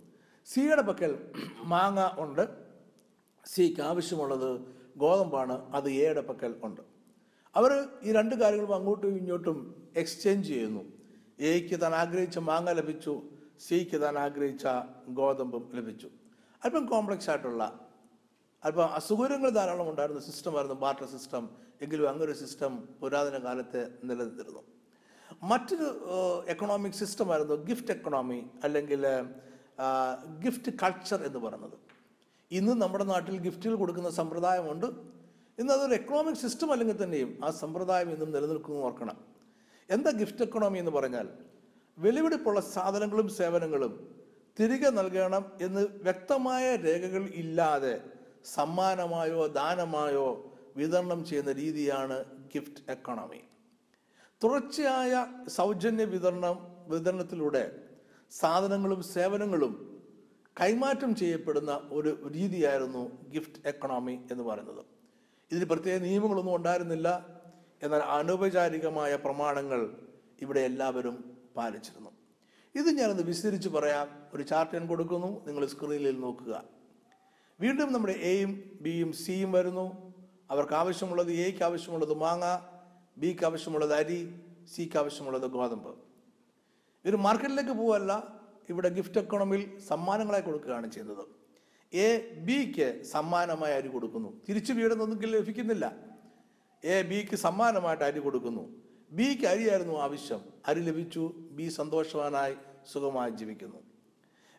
സിയുടെ 0.46 0.82
പക്കൽ 0.82 1.18
മാങ്ങ 1.58 2.10
ഉണ്ട്. 2.18 2.63
സിക്ക് 3.46 3.80
ആവശ്യമുള്ളത് 3.80 4.60
ഗോതമ്പാണ് 4.96 5.74
അത് 5.74 5.90
എയുടെ 5.90 6.20
പക്കൽ 6.20 6.54
ഉണ്ട്. 6.62 6.80
അവർ 7.56 7.88
ഈ 8.02 8.12
രണ്ട് 8.12 8.34
കാര്യങ്ങളും 8.34 8.74
അങ്ങോട്ടും 8.74 9.16
ഇങ്ങോട്ടും 9.16 9.88
എക്സ്ചേഞ്ച് 9.96 10.48
ചെയ്യുന്നു. 10.48 10.80
എക്ക് 11.40 11.80
താൻ 11.80 11.94
ആഗ്രഹിച്ച 11.94 12.38
മാങ്ങ 12.38 12.70
ലഭിച്ചു 12.70 13.22
സിക്ക് 13.60 14.02
താൻ 14.02 14.18
ആഗ്രഹിച്ച 14.18 14.66
ഗോതമ്പും 15.08 15.70
ലഭിച്ചു. 15.74 16.08
അല്പം 16.64 16.86
കോംപ്ലക്സ് 16.86 17.30
ആയിട്ടുള്ള 17.30 17.88
അല്പം 18.64 18.84
അസുഖങ്ങൾ 18.84 19.48
ധാരാളം 19.48 19.90
ഉണ്ടായിരുന്ന 19.90 20.20
സിസ്റ്റമായിരുന്നു 20.20 20.80
ബാർട്ടർ 20.80 21.06
സിസ്റ്റം 21.06 21.50
എങ്കിലും 21.82 22.08
അങ്ങനൊരു 22.08 22.32
സിസ്റ്റം 22.32 22.88
പുരാതന 23.00 23.44
കാലത്തെ 23.44 23.90
നിലനിന്നിരുന്നു. 24.04 24.62
മറ്റൊരു 25.42 25.88
എക്കണോമിക് 26.48 26.92
സിസ്റ്റമായിരുന്നു 26.92 27.54
ഗിഫ്റ്റ് 27.54 27.90
എക്കണോമി 27.90 28.46
അല്ലെങ്കിൽ 28.64 29.06
ഗിഫ്റ്റ് 30.44 30.72
കൾച്ചർ 30.82 31.22
എന്ന് 31.22 31.38
പറയുന്നത്. 31.38 31.83
ഇന്ന് 32.56 32.72
നമ്മുടെ 32.82 33.04
നാട്ടിൽ 33.04 33.36
ഗിഫ്റ്റുകൾ 33.46 33.76
കൊടുക്കുന്ന 33.82 34.10
സമ്പ്രദായമുണ്ട്. 34.20 34.88
ഇന്ന് 35.58 35.72
അതൊരു 35.74 35.94
എക്കണോമിക് 36.00 36.40
സിസ്റ്റം 36.44 36.72
അല്ലെങ്കിൽ 36.72 36.96
തന്നെയും 37.02 37.30
ആ 37.44 37.50
സമ്പ്രദായം 37.62 38.08
ഇന്നും 38.14 38.30
നിലനിൽക്കുന്നു 38.34 38.80
ഓർക്കണം. 38.88 39.16
എന്താ 39.90 40.10
ഗിഫ്റ്റ് 40.20 40.42
എക്കണോമി 40.46 40.78
എന്ന് 40.82 40.92
പറഞ്ഞാൽ 40.98 41.26
വെളിവെടുപ്പുള്ള 41.98 42.60
സാധനങ്ങളും 42.74 43.28
സേവനങ്ങളും 43.38 43.92
തിരികെ 44.58 44.90
നൽകണം 44.98 45.44
എന്ന് 45.60 45.82
വ്യക്തമായ 46.06 46.64
രേഖകൾ 46.76 47.24
ഇല്ലാതെ 47.42 47.94
സമ്മാനമായോ 48.56 49.42
ദാനമായോ 49.58 50.26
വിതരണം 50.76 51.20
ചെയ്യുന്ന 51.24 51.52
രീതിയാണ് 51.62 52.16
ഗിഫ്റ്റ് 52.54 52.82
എക്കണോമി 52.94 53.40
തുടർച്ചയായ 54.42 55.12
സൗജന്യ 55.58 56.04
വിതരണം 56.04 56.56
വിതരണത്തിലൂടെ 56.92 57.64
സാധനങ്ങളും 58.32 59.00
സേവനങ്ങളും 59.14 59.72
കൈമാറ്റം 60.60 61.14
ചെയ്യപ്പെടുന്ന 61.14 61.88
ഒരു 61.90 62.30
രീതിയായിരുന്നു 62.32 63.30
ഗിഫ്റ്റ് 63.30 63.68
എക്കണോമി 63.68 64.20
എന്ന് 64.30 64.44
പറയുന്നത്. 64.44 64.84
ഇതിന് 65.52 65.64
പ്രത്യേക 65.64 65.98
നിയമങ്ങളൊന്നും 65.98 66.54
ഉണ്ടായിരുന്നില്ല. 66.54 67.26
എന്നാൽ 67.82 68.00
അനൗപചാരികമായ 68.00 69.16
പ്രമാണങ്ങൾ 69.16 69.96
ഇവിടെ 70.42 70.60
എല്ലാവരും 70.60 71.38
പാലിച്ചിരുന്നു. 71.56 72.10
ഇത് 72.74 72.90
ഞാനൊന്ന് 72.90 73.22
വിസ്തരിച്ച് 73.22 73.68
പറയാം. 73.68 74.08
ഒരു 74.34 74.42
ചാർട്ട് 74.42 74.76
ഞാൻ 74.76 74.86
കൊടുക്കുന്നു. 74.86 75.46
നിങ്ങൾ 75.46 75.66
സ്ക്രീനിൽ 75.66 76.20
നോക്കുക. 76.20 76.64
വീണ്ടും 77.60 77.92
നമ്മുടെ 77.92 78.12
എയും 78.12 78.78
ബിയും 78.80 79.12
സിയും 79.12 79.52
വരുന്നു. 79.52 80.14
അവർക്ക് 80.50 80.72
ആവശ്യമുള്ളത് 80.72 81.32
എക്ക് 81.32 81.64
ആവശ്യമുള്ളത് 81.64 82.14
മാങ്ങ 82.14 82.44
ബിക്ക് 83.18 83.44
ആവശ്യമുള്ളത് 83.44 83.94
അരി 83.94 84.40
സിക്ക് 84.74 84.98
ആവശ്യമുള്ളത് 84.98 85.50
ഗോതമ്പ്. 85.50 85.94
ഇവർ 87.04 87.16
മാർക്കറ്റിലേക്ക് 87.16 87.70
പോവല്ല. 87.70 88.43
ഇവിടെ 88.70 88.88
ഗിഫ്റ്റ് 88.88 89.18
എക്കണോമിയിൽ 89.18 89.78
സമ്മാനങ്ങളായി 89.78 90.42
കൊടുക്കുകയാണ് 90.42 90.90
ചെയ്യുന്നത്. 90.90 91.26
എ 91.94 92.34
ബിക്ക് 92.34 93.02
സമ്മാനമായി 93.02 93.72
അരി 93.72 93.88
കൊടുക്കുന്നു. 93.88 94.42
തിരിച്ചു 94.48 94.72
വീടുന്നൊന്നും 94.72 95.20
ലഭിക്കുന്നില്ല. 95.20 95.96
എ 96.84 97.02
ബിക്ക് 97.02 97.36
സമ്മാനമായിട്ട് 97.36 98.04
അരി 98.04 98.20
കൊടുക്കുന്നു. 98.20 98.82
ബിക്ക് 99.12 99.46
അരിയായിരുന്നു 99.46 99.98
ആവശ്യം. 99.98 100.40
അരി 100.66 100.80
ലഭിച്ചു. 100.80 101.32
ബി 101.36 101.68
സന്തോഷവാനായി 101.68 102.54
സുഖമായി 102.92 103.30
ജീവിക്കുന്നു. 103.30 103.78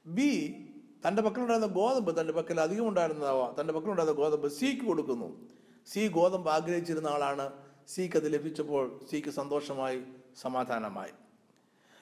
ബി 0.06 0.66
തന്റെ 1.08 1.22
പക്കലുണ്ടായിരുന്ന 1.22 1.74
ഗോതമ്പ് 1.74 2.22
തന്റെ 2.22 2.34
പക്കൽ 2.34 2.60
അധികം 2.60 2.88
ഉണ്ടായിരുന്നതാവാം. 2.88 3.56
തന്റെ 3.62 3.74
പക്കലുണ്ടായിരുന്ന 3.74 4.22
ഗോതമ്പ് 4.22 4.52
സിക്ക് 4.52 4.86
കൊടുക്കുന്നു. 4.86 5.50
സി 5.86 6.08
ഗോതമ്പ് 6.08 6.50
ആഗ്രഹിച്ചിരുന്ന 6.50 7.08
ആളാണ്. 7.08 7.54
സിക്ക് 7.88 8.18
അത് 8.18 8.34
ലഭിച്ചപ്പോൾ 8.34 9.00
സിക്ക് 9.12 9.30
സന്തോഷമായി 9.30 10.02
സമാധാനമായി. 10.42 11.12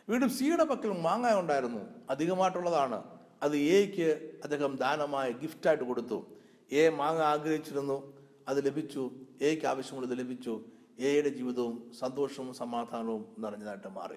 വീണ്ടും 0.10 0.30
സിയുടെ 0.30 0.64
പക്കൽ 0.64 1.02
മാങ്ങ 1.02 1.40
ഉണ്ടായിരുന്നു. 1.40 1.80
അധികമായിട്ടുള്ളതാണ്. 2.10 3.04
അത് 3.44 3.58
എയ്ക്ക് 3.58 4.32
അദ്ദേഹം 4.44 4.76
ദാനമായ 4.76 5.32
ഗിഫ്റ്റായിട്ട് 5.32 5.84
കൊടുത്തു. 5.84 6.26
എ 6.72 6.90
മാങ്ങ 6.90 7.22
ആഗ്രഹിച്ചിരുന്നു. 7.22 8.14
അത് 8.48 8.66
ലഭിച്ചു. 8.66 9.12
എയ്ക്ക് 9.42 9.66
ആവശ്യമുള്ളത് 9.66 10.20
ലഭിച്ചു. 10.20 10.62
എയുടെ 11.00 11.30
ജീവിതവും 11.30 11.92
സന്തോഷവും 12.00 12.54
സമാധാനവും 12.54 13.36
നിറഞ്ഞതായിട്ട് 13.40 13.88
മാറി. 13.88 14.16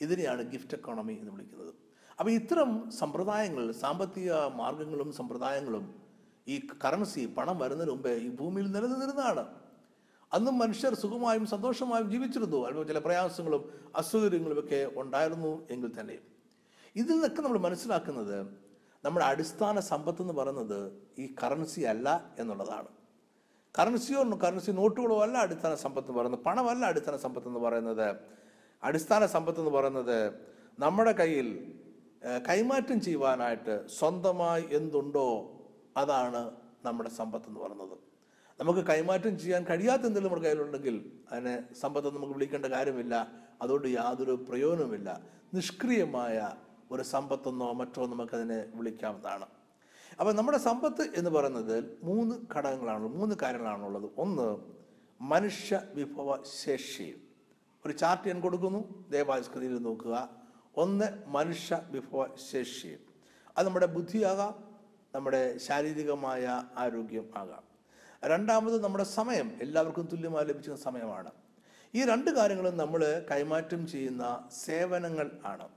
ഇതിനെയാണ് 0.00 0.52
ഗിഫ്റ്റ് 0.52 0.74
എക്കോണമി 0.74 1.12
എന്ന് 1.12 1.30
വിളിക്കുന്നത്. 1.32 1.74
അപ്പോൾ 2.20 2.30
ഇത്തരം 2.30 2.90
സമ്പ്രദായങ്ങൾ 2.90 3.72
സാമ്പത്തിക 3.72 4.32
മാർഗങ്ങളും 4.32 5.12
സമ്പ്രദായങ്ങളും 5.12 5.94
ഈ 6.48 6.68
കറൻസി 6.84 7.26
പണം 7.26 7.58
വരുന്നതിന് 7.58 7.92
മുമ്പേ 7.92 8.14
ഈ 8.14 8.28
ഭൂമിയിൽ 8.28 8.70
നിലനിന്നിരുന്നതാണ്. 8.70 9.46
അന്നും 10.32 10.58
മനുഷ്യർ 10.58 10.94
സുഖമായും 10.94 11.46
സന്തോഷമായും 11.46 12.10
ജീവിച്ചിരുന്നു. 12.10 12.66
അല്ലെങ്കിൽ 12.66 12.88
ചില 12.88 12.98
പ്രയാസങ്ങളും 12.98 13.72
അസൗകര്യങ്ങളും 13.96 14.58
ഒക്കെ 14.58 14.90
ഉണ്ടായിരുന്നു 14.96 15.66
എങ്കിൽ 15.70 16.00
തന്നെ 16.00 16.18
ഇതിൽ 16.96 17.12
നിന്നൊക്കെ 17.12 17.42
നമ്മൾ 17.42 17.58
മനസ്സിലാക്കുന്നത് 17.58 18.56
നമ്മുടെ 19.04 19.26
അടിസ്ഥാന 19.26 19.80
സമ്പത്ത് 19.80 20.22
എന്ന് 20.22 20.34
പറയുന്നത് 20.34 20.92
ഈ 21.18 21.34
കറൻസി 21.42 21.80
അല്ല 21.80 22.34
എന്നുള്ളതാണ്. 22.38 22.88
കറൻസിയോ 23.78 24.22
കറൻസി 24.22 24.70
നോട്ടുകളോ 24.70 25.22
അല്ല 25.22 25.38
അടിസ്ഥാന 25.38 25.74
സമ്പത്ത് 25.74 26.08
എന്ന് 26.08 26.20
പറയുന്നത്. 26.20 26.42
പണമല്ല 26.42 26.86
അടിസ്ഥാന 26.86 27.16
സമ്പത്ത് 27.16 27.48
എന്ന് 27.48 27.60
പറയുന്നത്. 27.60 28.20
അടിസ്ഥാന 28.82 29.26
സമ്പത്ത് 29.26 29.58
എന്ന് 29.58 29.70
പറയുന്നത് 29.70 30.40
നമ്മുടെ 30.78 31.12
കയ്യിൽ 31.12 31.74
കൈമാറ്റം 32.48 33.00
ചെയ്യുവാനായിട്ട് 33.00 33.88
സ്വന്തമായി 33.88 34.64
എന്തുണ്ടോ 34.70 35.50
അതാണ് 35.96 36.50
നമ്മുടെ 36.84 37.10
സമ്പത്ത് 37.10 37.48
എന്ന് 37.48 37.60
പറയുന്നത്. 37.60 38.07
നമുക്ക് 38.60 38.80
കൈമാറ്റം 38.80 39.38
ചെയ്യാൻ 39.38 39.64
കഴിയാത്ത 39.64 40.02
എന്തെങ്കിലും 40.02 40.24
നമ്മുടെ 40.24 40.42
കയ്യിലുണ്ടെങ്കിൽ 40.42 41.12
അതിനെ 41.32 41.74
സമ്പത്ത് 41.74 42.16
നമുക്ക് 42.16 42.32
വിളിക്കേണ്ട 42.32 42.66
കാര്യമില്ല. 42.66 43.28
അതുകൊണ്ട് 43.62 43.88
യാതൊരു 43.88 44.46
പ്രയോജനവുമില്ല. 44.48 45.20
നിഷ്ക്രിയമായ 45.54 46.50
ഒരു 46.90 47.02
സമ്പത്തെന്നോ 47.02 47.72
മറ്റോ 47.72 48.06
നമുക്കതിനെ 48.06 48.64
വിളിക്കാവുന്നതാണ്. 48.74 49.46
അപ്പോൾ 50.20 50.32
നമ്മുടെ 50.32 50.58
സമ്പത്ത് 50.58 51.10
എന്ന് 51.16 51.30
പറയുന്നത് 51.30 51.98
മൂന്ന് 52.02 52.36
ഘടകങ്ങളാണ് 52.54 53.08
മൂന്ന് 53.08 53.36
കാര്യങ്ങളാണുള്ളത്. 53.42 54.10
ഒന്ന് 54.18 54.56
മനുഷ്യ 55.20 55.80
വിഭവ 55.94 56.42
ശേഷി. 56.64 57.14
ഒരു 57.86 57.92
ചാർട്ട് 57.92 58.28
ഞാൻ 58.28 58.40
കൊടുക്കുന്നു. 58.40 59.10
ദേവാസ്കൃതിയിൽ 59.10 59.78
നോക്കുക. 59.78 60.28
ഒന്ന് 60.76 61.06
മനുഷ്യ 61.26 61.80
വിഭവ 61.90 62.26
ശേഷി. 62.50 62.96
അത് 63.58 63.66
നമ്മുടെ 63.66 63.86
ബുദ്ധിയാകാം 63.86 64.64
നമ്മുടെ 65.14 65.58
ശാരീരികമായ 65.58 66.64
ആരോഗ്യം 66.76 67.30
ആകാം. 67.36 67.67
രണ്ടാമത് 68.24 68.84
നമ്മുടെ 68.84 69.04
സമയം. 69.04 69.58
എല്ലാവർക്കും 69.62 70.08
തുല്യമായി 70.12 70.44
ലഭിക്കുന്ന 70.44 70.78
സമയമാണ്. 70.78 71.30
ഈ 71.94 72.04
രണ്ട് 72.04 72.30
കാര്യങ്ങളും 72.30 72.76
നമ്മൾ 72.76 73.26
കൈമാറ്റം 73.30 73.86
ചെയ്യുന്ന 73.86 74.48
സേവനങ്ങൾ 74.64 75.30
ആണ്. 75.44 75.68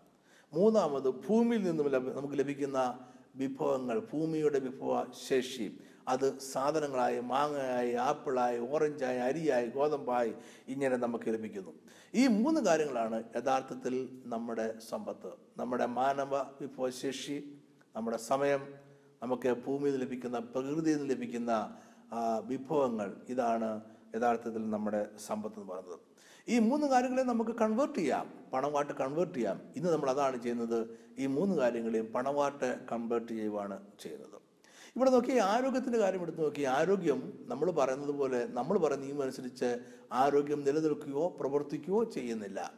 മൂന്നാമത് 0.53 1.09
ഭൂമിയിൽ 1.09 1.63
നിന്നും 1.63 1.91
നമുക്ക് 1.91 2.39
ലഭിക്കുന്ന 2.39 2.99
വിഭവങ്ങൾ 3.35 3.99
ഭൂമിയുടെ 3.99 4.59
വിഭവ 4.59 5.03
ശേഷി. 5.27 5.79
അത് 6.07 6.39
സാധനങ്ങളായി 6.39 7.19
മാങ്ങയായി 7.19 7.93
ആപ്പിളായി 7.93 8.59
ഓറഞ്ചായി 8.59 9.19
അരിയായി 9.19 9.67
ഗോതമ്പായി 9.67 10.33
ഇങ്ങനെ 10.67 10.97
നമുക്ക് 10.97 11.29
ലഭിക്കുന്നു. 11.29 11.73
ഈ 12.15 12.27
മൂന്ന് 12.27 12.61
കാര്യങ്ങളാണ് 12.61 13.23
യഥാർത്ഥത്തിൽ 13.35 14.21
നമ്മുടെ 14.25 14.79
സമ്പത്ത്. 14.89 15.31
നമ്മുടെ 15.57 15.85
മാനവ 15.85 16.37
വിഭവശേഷി 16.41 17.37
നമ്മുടെ 17.95 18.17
സമയം 18.17 18.73
നമുക്ക് 19.23 19.53
ഭൂമിയിൽ 19.53 19.95
ലഭിക്കുന്ന 19.97 20.39
പ്രകൃതിയിൽ 20.39 20.97
നിന്ന് 20.97 21.09
ലഭിക്കുന്ന 21.09 21.77
വിഭവങ്ങൾ 22.39 23.13
ഇതാണ് 23.29 23.81
യഥാർത്ഥത്തിൽ 24.15 24.69
നമ്മുടെ 24.69 25.07
സമ്പത്ത് 25.25 25.59
എന്ന് 25.59 25.73
പറയുന്നത്. 25.73 25.99
ഈ 26.49 26.59
മൂന്ന് 26.59 26.87
കാര്യങ്ങളെ 26.87 27.23
നമുക്ക് 27.23 27.51
കൺവേർട്ട് 27.51 27.99
ചെയ്യാം. 27.99 28.33
പണമായിട്ട് 28.53 28.93
കൺവേർട്ട് 28.93 29.33
ചെയ്യാം. 29.33 29.61
ഇന്ന് 29.75 29.91
നമ്മൾ 29.91 30.09
അതാണ് 30.09 30.43
ചെയ്യുന്നത്. 30.43 30.99
ഈ 31.19 31.25
മൂന്ന് 31.25 31.55
കാര്യങ്ങളെയും 31.55 32.05
പണമായിട്ട് 32.05 32.79
കൺവേർട്ട് 32.91 33.31
ചെയ്യുവാണ് 33.31 33.79
ചെയ്യുന്നത്. 33.99 34.41
ഇവിടെ 34.95 35.09
നോക്കി 35.09 35.37
ആരോഗ്യത്തിന്റെ 35.37 35.99
കാര്യം 35.99 36.21
എടുത്ത് 36.21 36.43
നോക്കി 36.43 36.63
ആരോഗ്യം 36.63 37.33
നമ്മൾ 37.47 37.71
പറയുന്നത് 37.71 38.11
പോലെ 38.11 38.47
നമ്മൾ 38.47 38.77
പറയുന്ന 38.77 39.05
നിയമം 39.05 39.23
അനുസരിച്ച് 39.23 39.77
ആരോഗ്യം 40.11 40.63
നിലനിൽക്കുകയോ 40.63 41.27
പ്രവർത്തിക്കുകയോ 41.27 42.03
ചെയ്യുന്നില്ല. 42.03 42.73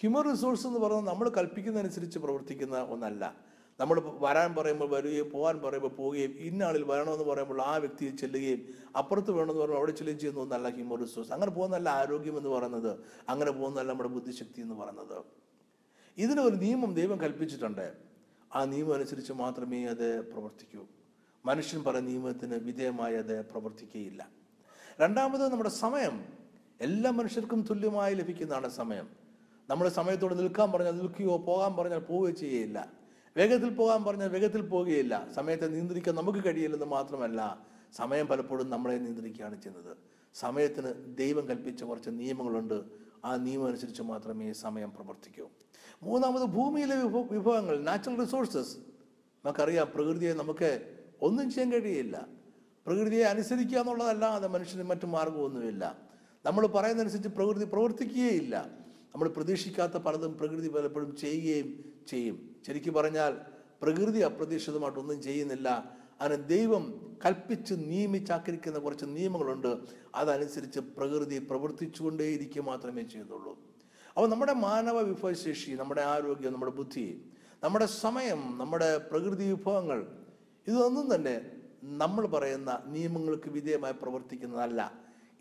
ഹ്യൂമൻ 0.00 0.30
റിസോഴ്സ് 0.30 0.66
എന്ന് 0.66 0.78
പറഞ്ഞാൽ 0.78 1.00
നമ്മൾ 1.00 1.28
കൽപ്പിക്കുന്നതനുസരിച്ച് 1.28 2.18
പ്രവർത്തിക്കുന്ന 2.18 2.78
ഒന്നല്ല. 2.78 3.47
നമ്മൾ 3.80 4.02
വരാൻ 4.04 4.54
പറയുമ്പോൾ 4.54 4.88
വരികയും 4.88 5.30
പോകാൻ 5.30 5.60
പറയുമ്പോൾ 5.60 5.88
പോവുകയും 5.88 6.30
ഇന്നാളിൽ 6.30 6.82
വരണമെന്ന് 6.82 7.24
പറയുമ്പോൾ 7.24 7.62
ആ 7.62 7.76
വ്യക്തിയെ 7.76 8.10
ചെല്ലുകയും 8.10 8.68
അപ്പുറത്ത് 8.98 9.30
വേണമെന്ന് 9.30 9.60
പറയുമ്പോൾ 9.60 9.78
അവിടെ 9.78 9.92
ചെല്ലുകയും 9.92 10.20
ചെയ്യുന്നു 10.20 10.44
നല്ല 10.44 10.68
ഹ്യൂമൻ 10.68 10.98
റിസോഴ്സ്. 10.98 11.32
അങ്ങനെ 11.32 11.50
പോകുന്നതല്ല 11.50 11.88
ആരോഗ്യം 11.88 12.36
എന്ന് 12.36 12.48
പറയുന്നത് 12.48 13.00
അങ്ങനെ 13.28 13.50
പോകുന്നതല്ല 13.50 13.90
നമ്മുടെ 13.90 14.08
ബുദ്ധിശക്തി 14.08 14.60
എന്ന് 14.60 14.74
പറയുന്നത്. 14.74 15.22
ഇതിനൊരു 16.18 16.54
നിയമം 16.56 16.94
ദൈവം 16.94 17.20
കൽപ്പിച്ചിട്ടുണ്ട്. 17.20 17.92
ആ 18.54 18.64
നിയമം 18.64 18.94
അനുസരിച്ച് 18.94 19.32
മാത്രമേ 19.32 19.84
അത് 19.84 20.32
പ്രവർത്തിക്കൂ. 20.32 20.84
മനുഷ്യൻ 21.46 21.84
പറയുന്ന 21.84 22.10
നിയമത്തിന് 22.10 22.54
വിധേയമായി 22.54 23.14
അത് 23.14 23.46
പ്രവർത്തിക്കുകയില്ല. 23.46 24.28
രണ്ടാമത് 25.00 25.48
നമ്മുടെ 25.48 25.70
സമയം. 25.70 26.24
എല്ലാ 26.80 27.10
മനുഷ്യർക്കും 27.10 27.62
തുല്യമായി 27.62 28.14
ലഭിക്കുന്നതാണ് 28.14 28.68
സമയം. 28.68 29.08
നമ്മൾ 29.70 29.88
സമയത്തോട് 29.88 30.38
നിൽക്കാൻ 30.38 30.72
പറഞ്ഞാൽ 30.72 30.92
നിൽക്കുകയോ 30.92 31.36
പോകാൻ 31.36 31.76
പറഞ്ഞാൽ 31.76 31.98
പോവുകയോ 31.98 32.34
ചെയ്യുകയില്ല 32.34 32.97
വേഗത്തിൽ 33.36 33.74
പോകാൻ 33.74 34.04
പറഞ്ഞാൽ 34.04 34.28
വേഗത്തിൽ 34.28 34.60
പോവുകയില്ല 34.60 35.28
സമയത്തെ 35.34 35.66
നിയന്ത്രിക്കാൻ 35.66 36.14
നമുക്ക് 36.14 36.38
കഴിയില്ലെന്ന് 36.46 36.86
മാത്രമല്ല 36.86 37.66
സമയം 37.96 38.26
പലപ്പോഴും 38.26 38.70
നമ്മളെ 38.70 38.94
നിയന്ത്രിക്കുകയാണ് 38.94 39.62
ചെയ്യുന്നത്. 39.62 39.96
സമയത്തിന് 40.34 41.16
ദൈവം 41.16 41.48
കൽപ്പിച്ച 41.48 41.84
കുറച്ച് 41.84 42.10
നിയമങ്ങളുണ്ട്. 42.10 42.84
ആ 43.24 43.36
നിയമം 43.36 43.66
അനുസരിച്ച് 43.66 44.02
മാത്രമേ 44.02 44.52
സമയം 44.52 44.90
പ്രവർത്തിക്കൂ. 44.90 45.48
മൂന്നാമത് 46.02 46.42
ഭൂമിയിലെ 46.42 46.96
വിഭവ 46.96 47.22
വിഭവങ്ങൾ 47.32 47.78
നാച്ചുറൽ 47.78 48.20
റിസോഴ്സസ് 48.20 48.76
നമുക്കറിയാം 49.44 49.88
പ്രകൃതിയെ 49.94 50.32
നമുക്ക് 50.32 50.96
ഒന്നും 51.22 51.50
ചെയ്യാൻ 51.50 51.82
കഴിയില്ല. 51.82 52.28
പ്രകൃതിയെ 52.86 53.24
അനുസരിക്കുക 53.24 53.78
എന്നുള്ളതല്ലാതെ 53.78 54.48
മനുഷ്യന് 54.48 54.82
മറ്റു 54.82 55.06
മാർഗമൊന്നുമില്ല 55.06 55.98
നമ്മൾ 56.46 56.66
പറയുന്നതനുസരിച്ച് 56.66 57.28
പ്രകൃതി 57.28 57.64
പ്രവർത്തിക്കുകയില്ല. 57.64 58.77
നമ്മൾ 59.14 59.28
പ്രതീക്ഷിക്കാത്ത 59.28 59.92
പലതും 59.92 60.38
പ്രകൃതി 60.38 60.68
പലപ്പോഴും 60.68 61.16
ചെയ്യുകയും 61.16 61.84
ചെയ്യും. 62.08 62.56
ശരിക്കും 62.66 62.94
പറഞ്ഞാൽ 62.94 63.36
പ്രകൃതി 63.82 64.18
അപ്രതീക്ഷിതമായിട്ടൊന്നും 64.18 65.22
ചെയ്യുന്നില്ല. 65.22 65.98
അതിന് 66.20 66.48
ദൈവം 66.48 67.16
കൽപ്പിച്ച് 67.26 67.74
നിയമിച്ചാക്കിരിക്കുന്ന 67.74 68.78
കുറച്ച് 68.78 69.04
നിയമങ്ങളുണ്ട്. 69.08 69.76
അതനുസരിച്ച് 70.14 70.80
പ്രകൃതി 70.80 71.38
പ്രവർത്തിച്ചുകൊണ്ടേയിരിക്കുക 71.38 72.62
മാത്രമേ 72.62 73.02
ചെയ്യുന്നുള്ളൂ. 73.02 73.58
അപ്പോൾ 74.16 74.28
നമ്മുടെ 74.28 74.52
മാനവ 74.52 75.00
വിഭവശേഷി 75.00 75.70
നമ്മുടെ 75.70 76.02
ആരോഗ്യം 76.02 76.52
നമ്മുടെ 76.52 76.72
ബുദ്ധി 76.72 77.32
നമ്മുടെ 77.62 77.86
സമയം 77.86 78.58
നമ്മുടെ 78.58 78.98
പ്രകൃതി 78.98 79.44
വിഭവങ്ങൾ 79.48 80.06
ഇതൊന്നും 80.68 81.14
തന്നെ 81.14 81.50
നമ്മൾ 81.82 82.26
പറയുന്ന 82.26 82.82
നിയമങ്ങൾക്ക് 82.86 83.50
വിധേയമായി 83.50 83.92
പ്രവർത്തിക്കുന്നതല്ല. 83.92 84.92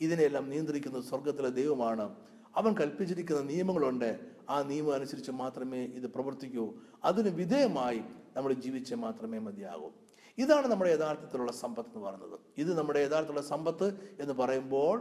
ഇതിനെല്ലാം 0.01 0.49
നിയന്ത്രിക്കുന്നത് 0.49 1.03
സ്വർഗത്തിലെ 1.03 1.49
ദൈവമാണ്. 1.49 2.15
അവൻ 2.57 2.73
കൽപ്പിച്ചിരിക്കുന്ന 2.73 3.41
നിയമങ്ങളുണ്ട്. 3.41 4.19
ആ 4.49 4.61
നിയമം 4.61 4.93
അനുസരിച്ച് 4.93 5.31
മാത്രമേ 5.31 5.77
ഇത് 5.77 6.07
പ്രവർത്തിക്കൂ. 6.07 6.73
അതിന് 7.03 7.29
വിധേയമായി 7.29 8.01
നമ്മൾ 8.37 8.53
ജീവിച്ച് 8.53 8.95
മാത്രമേ 8.95 9.37
മതിയാകൂ. 9.37 9.91
ഇതാണ് 10.37 10.67
നമ്മുടെ 10.67 10.91
യഥാർത്ഥത്തിലുള്ള 10.91 11.51
സമ്പത്ത് 11.51 11.89
എന്ന് 11.89 12.05
പറയുന്നത്. 12.07 12.39
ഇത് 12.57 12.77
നമ്മുടെ 12.77 12.99
യഥാർത്ഥത്തിലുള്ള 12.99 13.47
സമ്പത്ത് 13.47 14.17
എന്ന് 14.19 14.33
പറയുമ്പോൾ 14.33 14.95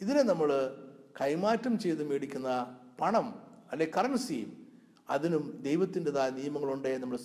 ഇതിനെ 0.00 0.22
നമ്മൾ 0.22 0.76
കൈമാറ്റം 1.20 1.78
ചെയ്ത് 1.78 2.04
മേടിക്കുന്ന 2.04 2.76
പണം 3.00 3.42
അല്ലെ 3.72 3.90
കറൻസിയും 3.96 4.66
അതിനും 5.10 5.58
ദൈവത്തിന്റെതായ 5.62 6.30
നിയമങ്ങളുണ്ടേ 6.30 6.96
നമ്മൾ 6.96 7.16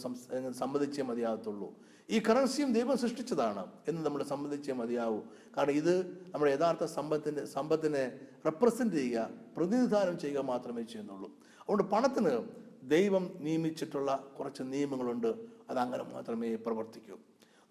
സമ്മതിച്ചേ 0.52 1.04
മതിയാകത്തുള്ളൂ. 1.04 1.74
ഈ 2.10 2.20
കറൻസിയും 2.20 2.74
ദൈവം 2.74 2.98
സൃഷ്ടിച്ചതാണ് 2.98 3.66
എന്ന് 3.88 4.06
നമ്മൾ 4.06 4.24
സമ്മതിച്ചേ 4.24 4.74
മതിയാവൂ. 4.74 5.22
കാരണം 5.58 5.72
ഇത് 5.72 6.24
നമ്മുടെ 6.34 6.52
യഥാർത്ഥ 6.52 6.86
സമ്പത്തിന്റെ 6.86 7.46
സമ്പത്തിനെ 7.46 8.20
റെപ്രസെന്റ് 8.46 8.96
ചെയ്യുക 8.96 9.30
പ്രതിനിധാനം 9.58 10.20
ചെയ്യുക 10.20 10.40
മാത്രമേ 10.40 10.84
ചെയ്യുന്നുള്ളൂ. 10.84 11.30
അതുകൊണ്ട് 11.60 11.84
പണത്തിന് 11.84 12.48
ദൈവം 12.90 13.36
നിയമിച്ചിട്ടുള്ള 13.40 14.28
കുറച്ച് 14.40 14.64
നിയമങ്ങളുണ്ട്. 14.64 15.28
അതങ്ങനെ 15.70 16.04
മാത്രമേ 16.04 16.56
പ്രവർത്തിക്കൂ. 16.56 17.18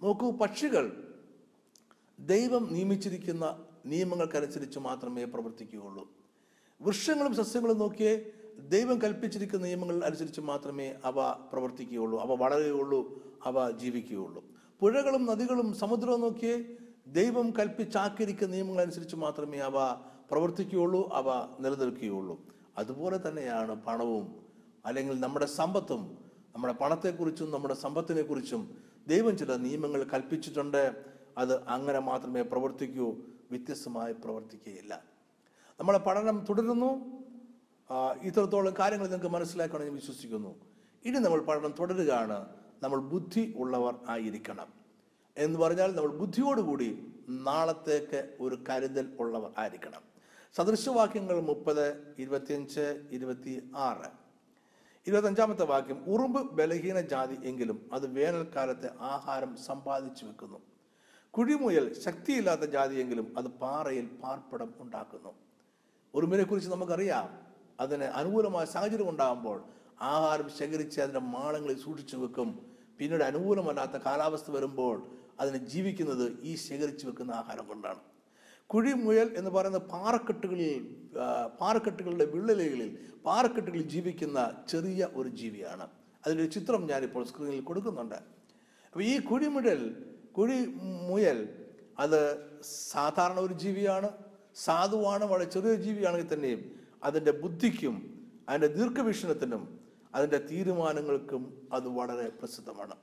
നോക്കൂ 0.03 0.31
പക്ഷികൾ 0.31 1.15
ദൈവം 2.21 2.73
നിയമിച്ചിരിക്കുന്ന 2.73 3.67
നിയമങ്ങൾക്കനുസരിച്ച് 3.87 4.79
മാത്രമേ 4.79 5.25
പ്രവർത്തിക്കുകയുള്ളൂ. 5.25 6.09
വൃക്ഷങ്ങളും 6.83 7.35
സസ്യങ്ങളും 7.35 7.79
നോക്കിയേ 7.79 8.33
ദൈവം 8.59 9.03
കൽപ്പിച്ചിരിക്കുന്ന 9.03 9.65
നിയമങ്ങൾ 9.67 10.05
അനുസരിച്ച് 10.05 10.41
മാത്രമേ 10.41 10.95
അവ 11.05 11.33
പ്രവർത്തിക്കുകയുള്ളൂ 11.53 12.21
അവ 12.21 12.35
വളരുകയുള്ളൂ 12.35 13.23
അവ 13.45 13.71
ജീവിക്കുകയുള്ളൂ. 13.71 14.45
പുഴകളും 14.81 15.27
നദികളും 15.27 15.75
സമുദ്രവും 15.75 16.21
നോക്കിയേ 16.21 16.65
ദൈവം 17.07 17.51
കൽപ്പിച്ചാക്കിയിരിക്കുന്ന 17.51 18.55
നിയമങ്ങൾ 18.55 18.83
അനുസരിച്ച് 18.83 19.17
മാത്രമേ 19.17 19.59
അവ 19.59 19.95
പ്രവർത്തിക്കുകയുള്ളൂ 20.31 21.11
അവ 21.13 21.57
നിലനിൽക്കുകയുള്ളൂ. 21.61 22.41
അതുപോലെ 22.79 23.29
തന്നെയാണ് 23.29 23.75
പണവും 23.85 24.47
അല്ലെങ്കിൽ 24.87 25.21
നമ്മുടെ 25.21 25.47
സമ്പത്തും 25.47 26.19
നമ്മുടെ 26.55 26.73
പണത്തെക്കുറിച്ചും 26.73 27.51
നമ്മുടെ 27.51 27.75
സമ്പത്തിനെ 27.75 28.23
കുറിച്ചും 28.23 28.79
ദൈവം 29.09 29.39
ചില 29.39 29.55
നിയമങ്ങൾ 29.55 30.03
കൽപ്പിച്ചിട്ടുണ്ട്. 30.03 31.05
അത് 31.39 31.65
അങ്ങനെ 31.65 31.99
മാത്രമേ 31.99 32.43
പ്രവർത്തിക്കൂ 32.43 33.15
വ്യത്യസ്തമായി 33.51 34.13
പ്രവർത്തിക്കുകയില്ല. 34.13 35.03
നമ്മളെ 35.81 35.99
പഠനം 35.99 36.47
തുടരുന്നു. 36.49 37.16
ഇത്രത്തോളം 38.23 38.75
കാര്യങ്ങൾ 38.79 39.07
നിങ്ങൾക്ക് 39.07 39.35
മനസ്സിലാക്കണം 39.35 39.85
ഞാൻ 39.85 39.95
വിശ്വസിക്കുന്നു. 39.95 40.55
ഇനി 41.05 41.19
നമ്മൾ 41.19 41.41
പഠനം 41.41 41.75
തുടരുകയാണ്. 41.79 42.47
നമ്മൾ 42.83 42.99
ബുദ്ധി 43.01 43.55
ഉള്ളവർ 43.57 43.95
ആയിരിക്കണം. 44.09 44.73
എന്ന് 45.37 45.59
പറഞ്ഞാൽ 45.59 45.97
നമ്മൾ 45.97 46.11
ബുദ്ധിയോടുകൂടി 46.11 47.07
നാളത്തേക്ക് 47.29 48.37
ഒരു 48.41 48.59
കരുതൽ 48.69 49.17
ഉള്ളവർ 49.21 49.51
ആയിരിക്കണം. 49.59 50.01
സദൃശവാക്യങ്ങൾ 50.57 51.41
മുപ്പത് 51.41 52.15
ഇരുപത്തിയഞ്ച് 52.19 53.03
ഇരുപത്തി 53.11 53.71
ആറ് 53.77 54.11
ഇരുപത്തഞ്ചാമത്തെ 55.07 55.65
വാക്യം 55.65 56.05
ഉറുമ്പ് 56.05 56.53
ബലഹീന 56.53 57.01
ജാതി 57.01 57.37
എങ്കിലും 57.45 57.91
അത് 57.93 58.07
വേനൽക്കാലത്ത് 58.07 58.91
ആഹാരം 59.01 59.57
സമ്പാദിച്ചു 59.57 60.25
വെക്കുന്നു. 60.25 60.59
കുഴിമുയൽ 61.31 62.01
ശക്തിയില്ലാത്ത 62.01 62.61
ജാതിയെങ്കിലും 62.61 63.39
അത് 63.39 63.47
പാറയിൽ 63.47 64.07
പാർപ്പിടം 64.07 64.75
ഉണ്ടാക്കുന്നു. 64.79 65.35
ഉറുമ്പിനെ 66.15 66.43
കുറിച്ച് 66.43 66.71
നമുക്കറിയാം. 66.71 67.46
അതിന് 67.81 68.05
അനുകൂലമായ 68.05 68.65
സാഹചര്യം 68.65 69.11
ഉണ്ടാകുമ്പോൾ 69.11 69.59
ആഹാരം 70.01 70.49
ശേഖരിച്ച് 70.59 71.01
അതിന്റെ 71.01 71.21
മാളങ്ങളിൽ 71.35 71.79
സൂക്ഷിച്ചു 71.79 72.17
വെക്കും. 72.17 72.49
പിന്നീട് 72.99 73.25
അനുകൂലമല്ലാത്ത 73.25 73.97
കാലാവസ്ഥ 74.07 74.51
വരുമ്പോൾ 74.51 74.97
അതിനെ 75.41 75.59
ജീവിക്കുന്നത് 75.73 76.27
ഈ 76.43 76.55
ശേഖരിച്ചു 76.55 77.07
വെക്കുന്ന 77.07 77.33
ആഹാരം 77.33 77.67
കൊണ്ടാണ്. 77.69 78.01
കുഴിമുയൽ 78.67 79.29
എന്ന് 79.37 79.51
പറയുന്ന 79.51 79.79
പാറക്കെട്ടുകളിൽ 79.79 80.71
പാറക്കെട്ടുകളുടെ 81.61 82.25
വിള്ളലുകളിൽ 82.25 82.91
പാറക്കെട്ടുകളിൽ 83.27 83.89
ജീവിക്കുന്ന 83.89 84.39
ചെറിയ 84.69 85.09
ഒരു 85.15 85.29
ജീവിയാണ്. 85.29 85.87
അതിന്റെ 86.27 86.47
ചിത്രം 86.47 86.87
ഞാനിപ്പോൾ 86.87 87.25
സ്ക്രീനിൽ 87.25 87.61
കൊടുക്കുന്നുണ്ട്. 87.61 88.19
അപ്പോൾ 88.93 89.05
ഈ 89.05 89.19
കുഴിമുഴൽ 89.19 89.83
കുഴി 90.37 90.59
മുയൽ 91.09 91.39
അത് 91.99 92.21
സാധാരണ 92.65 93.39
ഒരു 93.41 93.55
ജീവിയാണ്. 93.55 94.09
സാധുവാണ് 94.65 95.25
വളരെ 95.25 95.47
ചെറിയ 95.51 95.75
ജീവിയാണെങ്കിൽ 95.75 96.35
തന്നെയും 96.35 96.63
അതിന്റെ 97.05 97.31
ബുദ്ധിക്കും 97.31 98.27
അതിന്റെ 98.49 98.67
ദീർഘവീക്ഷണത്തിനും 98.67 99.81
അതിന്റെ 100.15 100.39
തീരുമാനങ്ങൾക്കും 100.39 101.69
അത് 101.73 101.89
വളരെ 101.89 102.29
പ്രസിദ്ധമാണ്. 102.29 102.95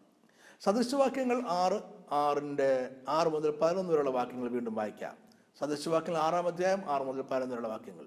സദൃശവാക്യങ്ങൾ 0.62 1.44
ആറ് 1.48 1.82
ആറിന്റെ 2.12 2.90
ആറ് 3.08 3.28
മുതൽ 3.28 3.52
പതിനൊന്ന് 3.52 3.92
വരെയുള്ള 3.92 4.10
വാക്യങ്ങൾ 4.10 4.50
വീണ്ടും 4.50 4.76
വായിക്കാം. 4.76 5.18
സദൃശവാക്യങ്ങൾ 5.60 6.22
ആറാം 6.22 6.48
അധ്യായം 6.48 6.82
ആറ് 6.86 7.02
മുതൽ 7.02 7.22
പതിനൊന്ന് 7.22 7.56
വരെയുള്ള 7.56 7.68
വാക്യങ്ങൾ. 7.68 8.06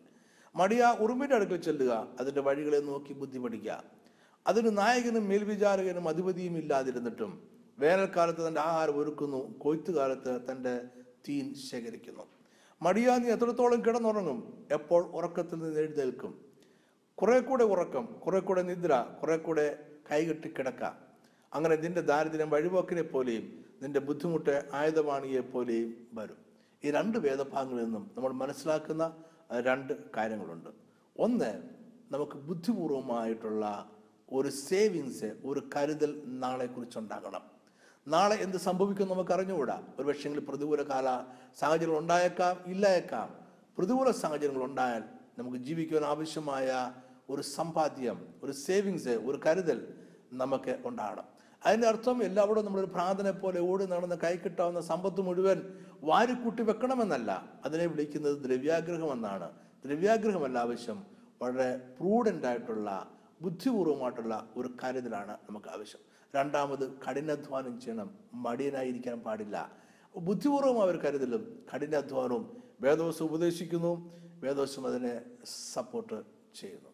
മടിയ 0.57 0.97
ഉറുമ്പിന്റെ 1.01 1.35
അടുക്കൽ 1.35 1.57
ചെല്ലുക 1.57 2.09
അതിന്റെ 2.21 2.41
വഴികളെ 2.41 2.79
നോക്കി 2.79 3.13
ബുദ്ധി 3.13 3.39
പഠിക്കുക 3.39 3.85
അതിന് 4.47 4.79
നായകനും 4.79 5.29
മേൽവിചാരകനും 5.29 6.09
അധിപതിയും 6.09 6.59
ഇല്ലാതിരുന്നിട്ടും 6.59 7.49
വേനൽക്കാലത്ത് 7.79 8.49
തന്റെ 8.49 8.61
ആഹാരം 8.61 8.99
ഒരുക്കുന്നു 8.99 9.59
കൊയ്ത്തുകാലത്ത് 9.59 10.41
തന്റെ 10.51 10.85
തീൻ 11.29 11.55
ശേഖരിക്കുന്നു. 11.55 12.36
മടിയാ 12.83 13.19
നീ 13.19 13.29
എത്രത്തോളം 13.31 13.85
കിടന്നുറങ്ങും? 13.85 14.67
എപ്പോൾ 14.71 15.03
ഉറക്കത്തിൽ 15.03 15.57
നിന്ന് 15.57 15.81
എഴുന്നേൽക്കും? 15.81 16.41
കുറെ 17.15 17.41
കൂടെ 17.41 17.65
ഉറക്കം 17.65 18.07
കുറെ 18.07 18.41
കൂടെ 18.41 18.63
നിദ്ര 18.63 19.07
കുറെ 19.21 19.37
കൂടെ 19.37 19.79
കൈകെട്ടി 20.11 20.49
കിടക്ക. 20.49 20.85
അങ്ങനെ 21.55 21.77
നിന്റെ 21.77 22.01
ദാരിദ്ര്യം 22.01 22.51
വഴിപോക്കിനെ 22.51 23.03
പോലെയും 23.03 23.65
നിന്റെ 23.83 24.01
ബുദ്ധിമുട്ട് 24.01 24.69
ആയുധവാണിയെ 24.73 25.41
പോലെയും 25.41 26.07
വരും. 26.15 26.37
ഈ 26.85 26.91
രണ്ട് 26.91 27.19
വേദഭാഗങ്ങളിൽ 27.19 27.85
നിന്നും 27.85 28.11
നമ്മൾ 28.17 28.33
മനസ്സിലാക്കുന്ന 28.33 29.17
രണ്ട് 29.61 29.93
കാര്യങ്ങളുണ്ട്. 30.17 30.71
ഒന്ന് 31.19 31.63
നമുക്ക് 32.11 32.33
ബുദ്ധിപൂർവമായിട്ടുള്ള 32.33 33.91
ഒരു 34.33 34.49
സേവിങ്സ് 34.49 35.35
ഒരു 35.45 35.63
കരുതൽ 35.77 36.23
നാളെക്കുറിച്ചുണ്ടാകണം. 36.27 37.56
നാളെ 38.07 38.37
എന്ത് 38.43 38.57
സംഭവിക്കും 38.57 39.09
നമുക്ക് 39.09 39.33
അറിഞ്ഞുകൂടാ 39.33 39.77
ഒരു 39.99 40.07
പക്ഷേങ്കിൽ 40.09 40.41
പ്രതികൂല 40.49 40.83
കാല 40.83 41.07
സാഹചര്യങ്ങൾ 41.61 41.99
ഉണ്ടായേക്കാം 42.03 42.57
ഇല്ലായേക്കാം. 42.73 43.29
പ്രതികൂല 43.79 44.11
സാഹചര്യങ്ങൾ 44.11 44.65
ഉണ്ടായാൽ 44.65 45.03
നമുക്ക് 45.39 45.57
ജീവിക്കുവാൻ 45.57 46.05
ആവശ്യമായ 46.05 46.69
ഒരു 47.31 47.43
സമ്പാദ്യം 47.43 48.19
ഒരു 48.43 48.53
സേവിങ്സ് 48.53 49.15
ഒരു 49.29 49.41
കരുതൽ 49.47 49.79
നമുക്ക് 50.33 50.79
ഉണ്ടാകണം. 50.85 51.27
അതിന്റെ 51.67 51.87
അർത്ഥം 51.89 52.17
എല്ലാവരും 52.23 52.65
നമ്മളൊരു 52.65 52.91
പ്രാർത്ഥന 52.97 53.31
പോലെ 53.43 53.61
ഓടി 53.71 53.85
നടന്ന് 53.87 54.17
കൈക്കിട്ടാവുന്ന 54.25 54.81
സമ്പത്ത് 54.81 55.21
മുഴുവൻ 55.21 55.59
വാരിക്കൂട്ടി 56.03 56.63
വെക്കണമെന്നല്ല. 56.63 57.31
അതിനെ 57.65 57.87
വിളിക്കുന്നത് 57.87 58.37
ദ്രവ്യാഗ്രഹം 58.47 59.13
എന്നാണ് 59.13 59.49
ദ്രവ്യാഗ്രഹമല്ല 59.85 60.59
ആവശ്യം. 60.59 60.99
വളരെ 61.43 61.71
പ്രൂഡന്റായിട്ടുള്ള 61.99 62.91
ബുദ്ധിപൂർവമായിട്ടുള്ള 63.43 64.35
ഒരു 64.57 64.69
കരുതലാണ് 64.83 65.35
നമുക്ക് 65.49 65.69
ആവശ്യം. 65.69 66.03
രണ്ടാമത് 66.37 66.99
കഠിനാധ്വാനം 66.99 67.81
ചെയ്യണം. 67.81 68.11
മടിയനായിരിക്കാൻ 68.35 69.21
പാടില്ല. 69.21 69.73
ബുദ്ധിപൂർവം 70.17 70.83
അവർ 70.83 70.97
കരുതലും. 70.97 71.67
കഠിനാധ്വാനവും. 71.75 72.63
വേദവശം 72.81 73.25
ഉപദേശിക്കുന്നു. 73.25 74.17
വേദവശം 74.41 74.87
അതിനെ 74.87 75.21
സപ്പോർട്ട് 75.73 76.23
ചെയ്യുന്നു. 76.61 76.91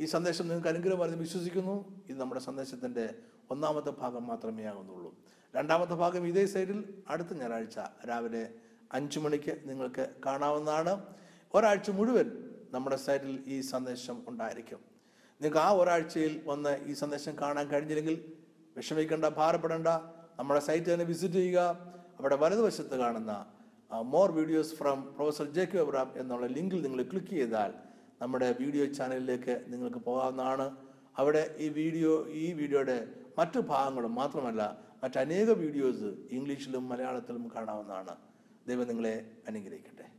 ഈ 0.00 0.04
സന്ദേശം 0.04 0.44
നിങ്ങൾക്ക് 0.44 0.68
അനുഗ്രഹമാണെന്ന് 0.68 1.18
വിശ്വസിക്കുന്നു. 1.18 2.02
ഇത് 2.08 2.20
നമ്മുടെ 2.20 2.40
സന്ദേശത്തിന്റെ 2.40 3.14
ഒന്നാമത്തെ 3.50 3.90
ഭാഗം 3.90 4.26
മാത്രമേ 4.26 4.64
ആകുന്നുള്ളൂ. 4.64 5.14
രണ്ടാമത്തെ 5.56 5.94
ഭാഗം 5.94 6.26
ഇതേ 6.26 6.46
സൈഡിൽ 6.46 6.94
അടുത്ത 7.08 7.28
ഞായറാഴ്ച 7.32 7.78
രാവിലെ 8.08 8.50
അഞ്ചു 8.92 9.20
മണിക്ക് 9.20 9.62
നിങ്ങൾക്ക് 9.64 10.10
കാണാവുന്നതാണ്. 10.26 11.02
ഒരാഴ്ച 11.54 11.90
മുഴുവൻ 11.90 12.50
നമ്മുടെ 12.70 12.96
സൈഡിൽ 12.96 13.44
ഈ 13.46 13.60
സന്ദേശം 13.60 14.22
ഉണ്ടായിരിക്കും. 14.28 14.78
നിങ്ങൾക്ക് 15.40 15.58
ആ 15.58 15.70
ഒരാഴ്ചയിൽ 15.70 16.40
വന്ന് 16.46 16.84
ഈ 16.84 16.92
സന്ദേശം 16.92 17.38
കാണാൻ 17.40 17.68
കഴിഞ്ഞില്ലെങ്കിൽ 17.68 18.35
വിഷമിക്കേണ്ട 18.76 19.26
ഭാരപ്പെടേണ്ട. 19.40 19.90
നമ്മുടെ 20.38 20.60
സൈറ്റ് 20.68 20.88
തന്നെ 20.92 21.06
വിസിറ്റ് 21.12 21.38
ചെയ്യുക. 21.42 21.60
അവിടെ 22.18 22.36
വലതുവശത്ത് 22.42 22.96
കാണുന്ന 23.04 23.32
more 24.12 24.28
videos 24.38 24.72
from 24.78 24.98
professor 25.16 25.46
Jacob 25.56 25.82
Abraham 25.84 26.08
എന്നുള്ള 26.20 26.46
ലിങ്കിൽ 26.56 26.78
നിങ്ങൾ 26.86 27.00
ക്ലിക്ക് 27.10 27.34
ചെയ്താൽ 27.40 27.72
നമ്മുടെ 28.22 28.48
വീഡിയോ 28.60 28.84
ചാനലിലേക്ക് 28.98 29.54
നിങ്ങൾക്ക് 29.72 30.00
പോകാവുന്നതാണ്. 30.08 30.66
അവിടെ 31.20 31.42
ഈ 31.64 31.66
വീഡിയോ 31.80 32.12
ഈ 32.42 32.46
വീഡിയോയുടെ 32.60 32.98
മറ്റു 33.38 33.58
ഭാഗങ്ങളും 33.72 34.12
മാത്രമല്ല 34.20 34.62
മറ്റനേക 35.02 35.48
വീഡിയോസ് 35.64 36.08
ഇംഗ്ലീഷിലും 36.36 36.84
മലയാളത്തിലും 36.92 37.44
കാണാവുന്നതാണ്. 37.54 38.14
ദൈവം 38.68 38.86
നിങ്ങളെ 38.90 39.14
അനുഗ്രഹിക്കട്ടെ. 39.48 39.95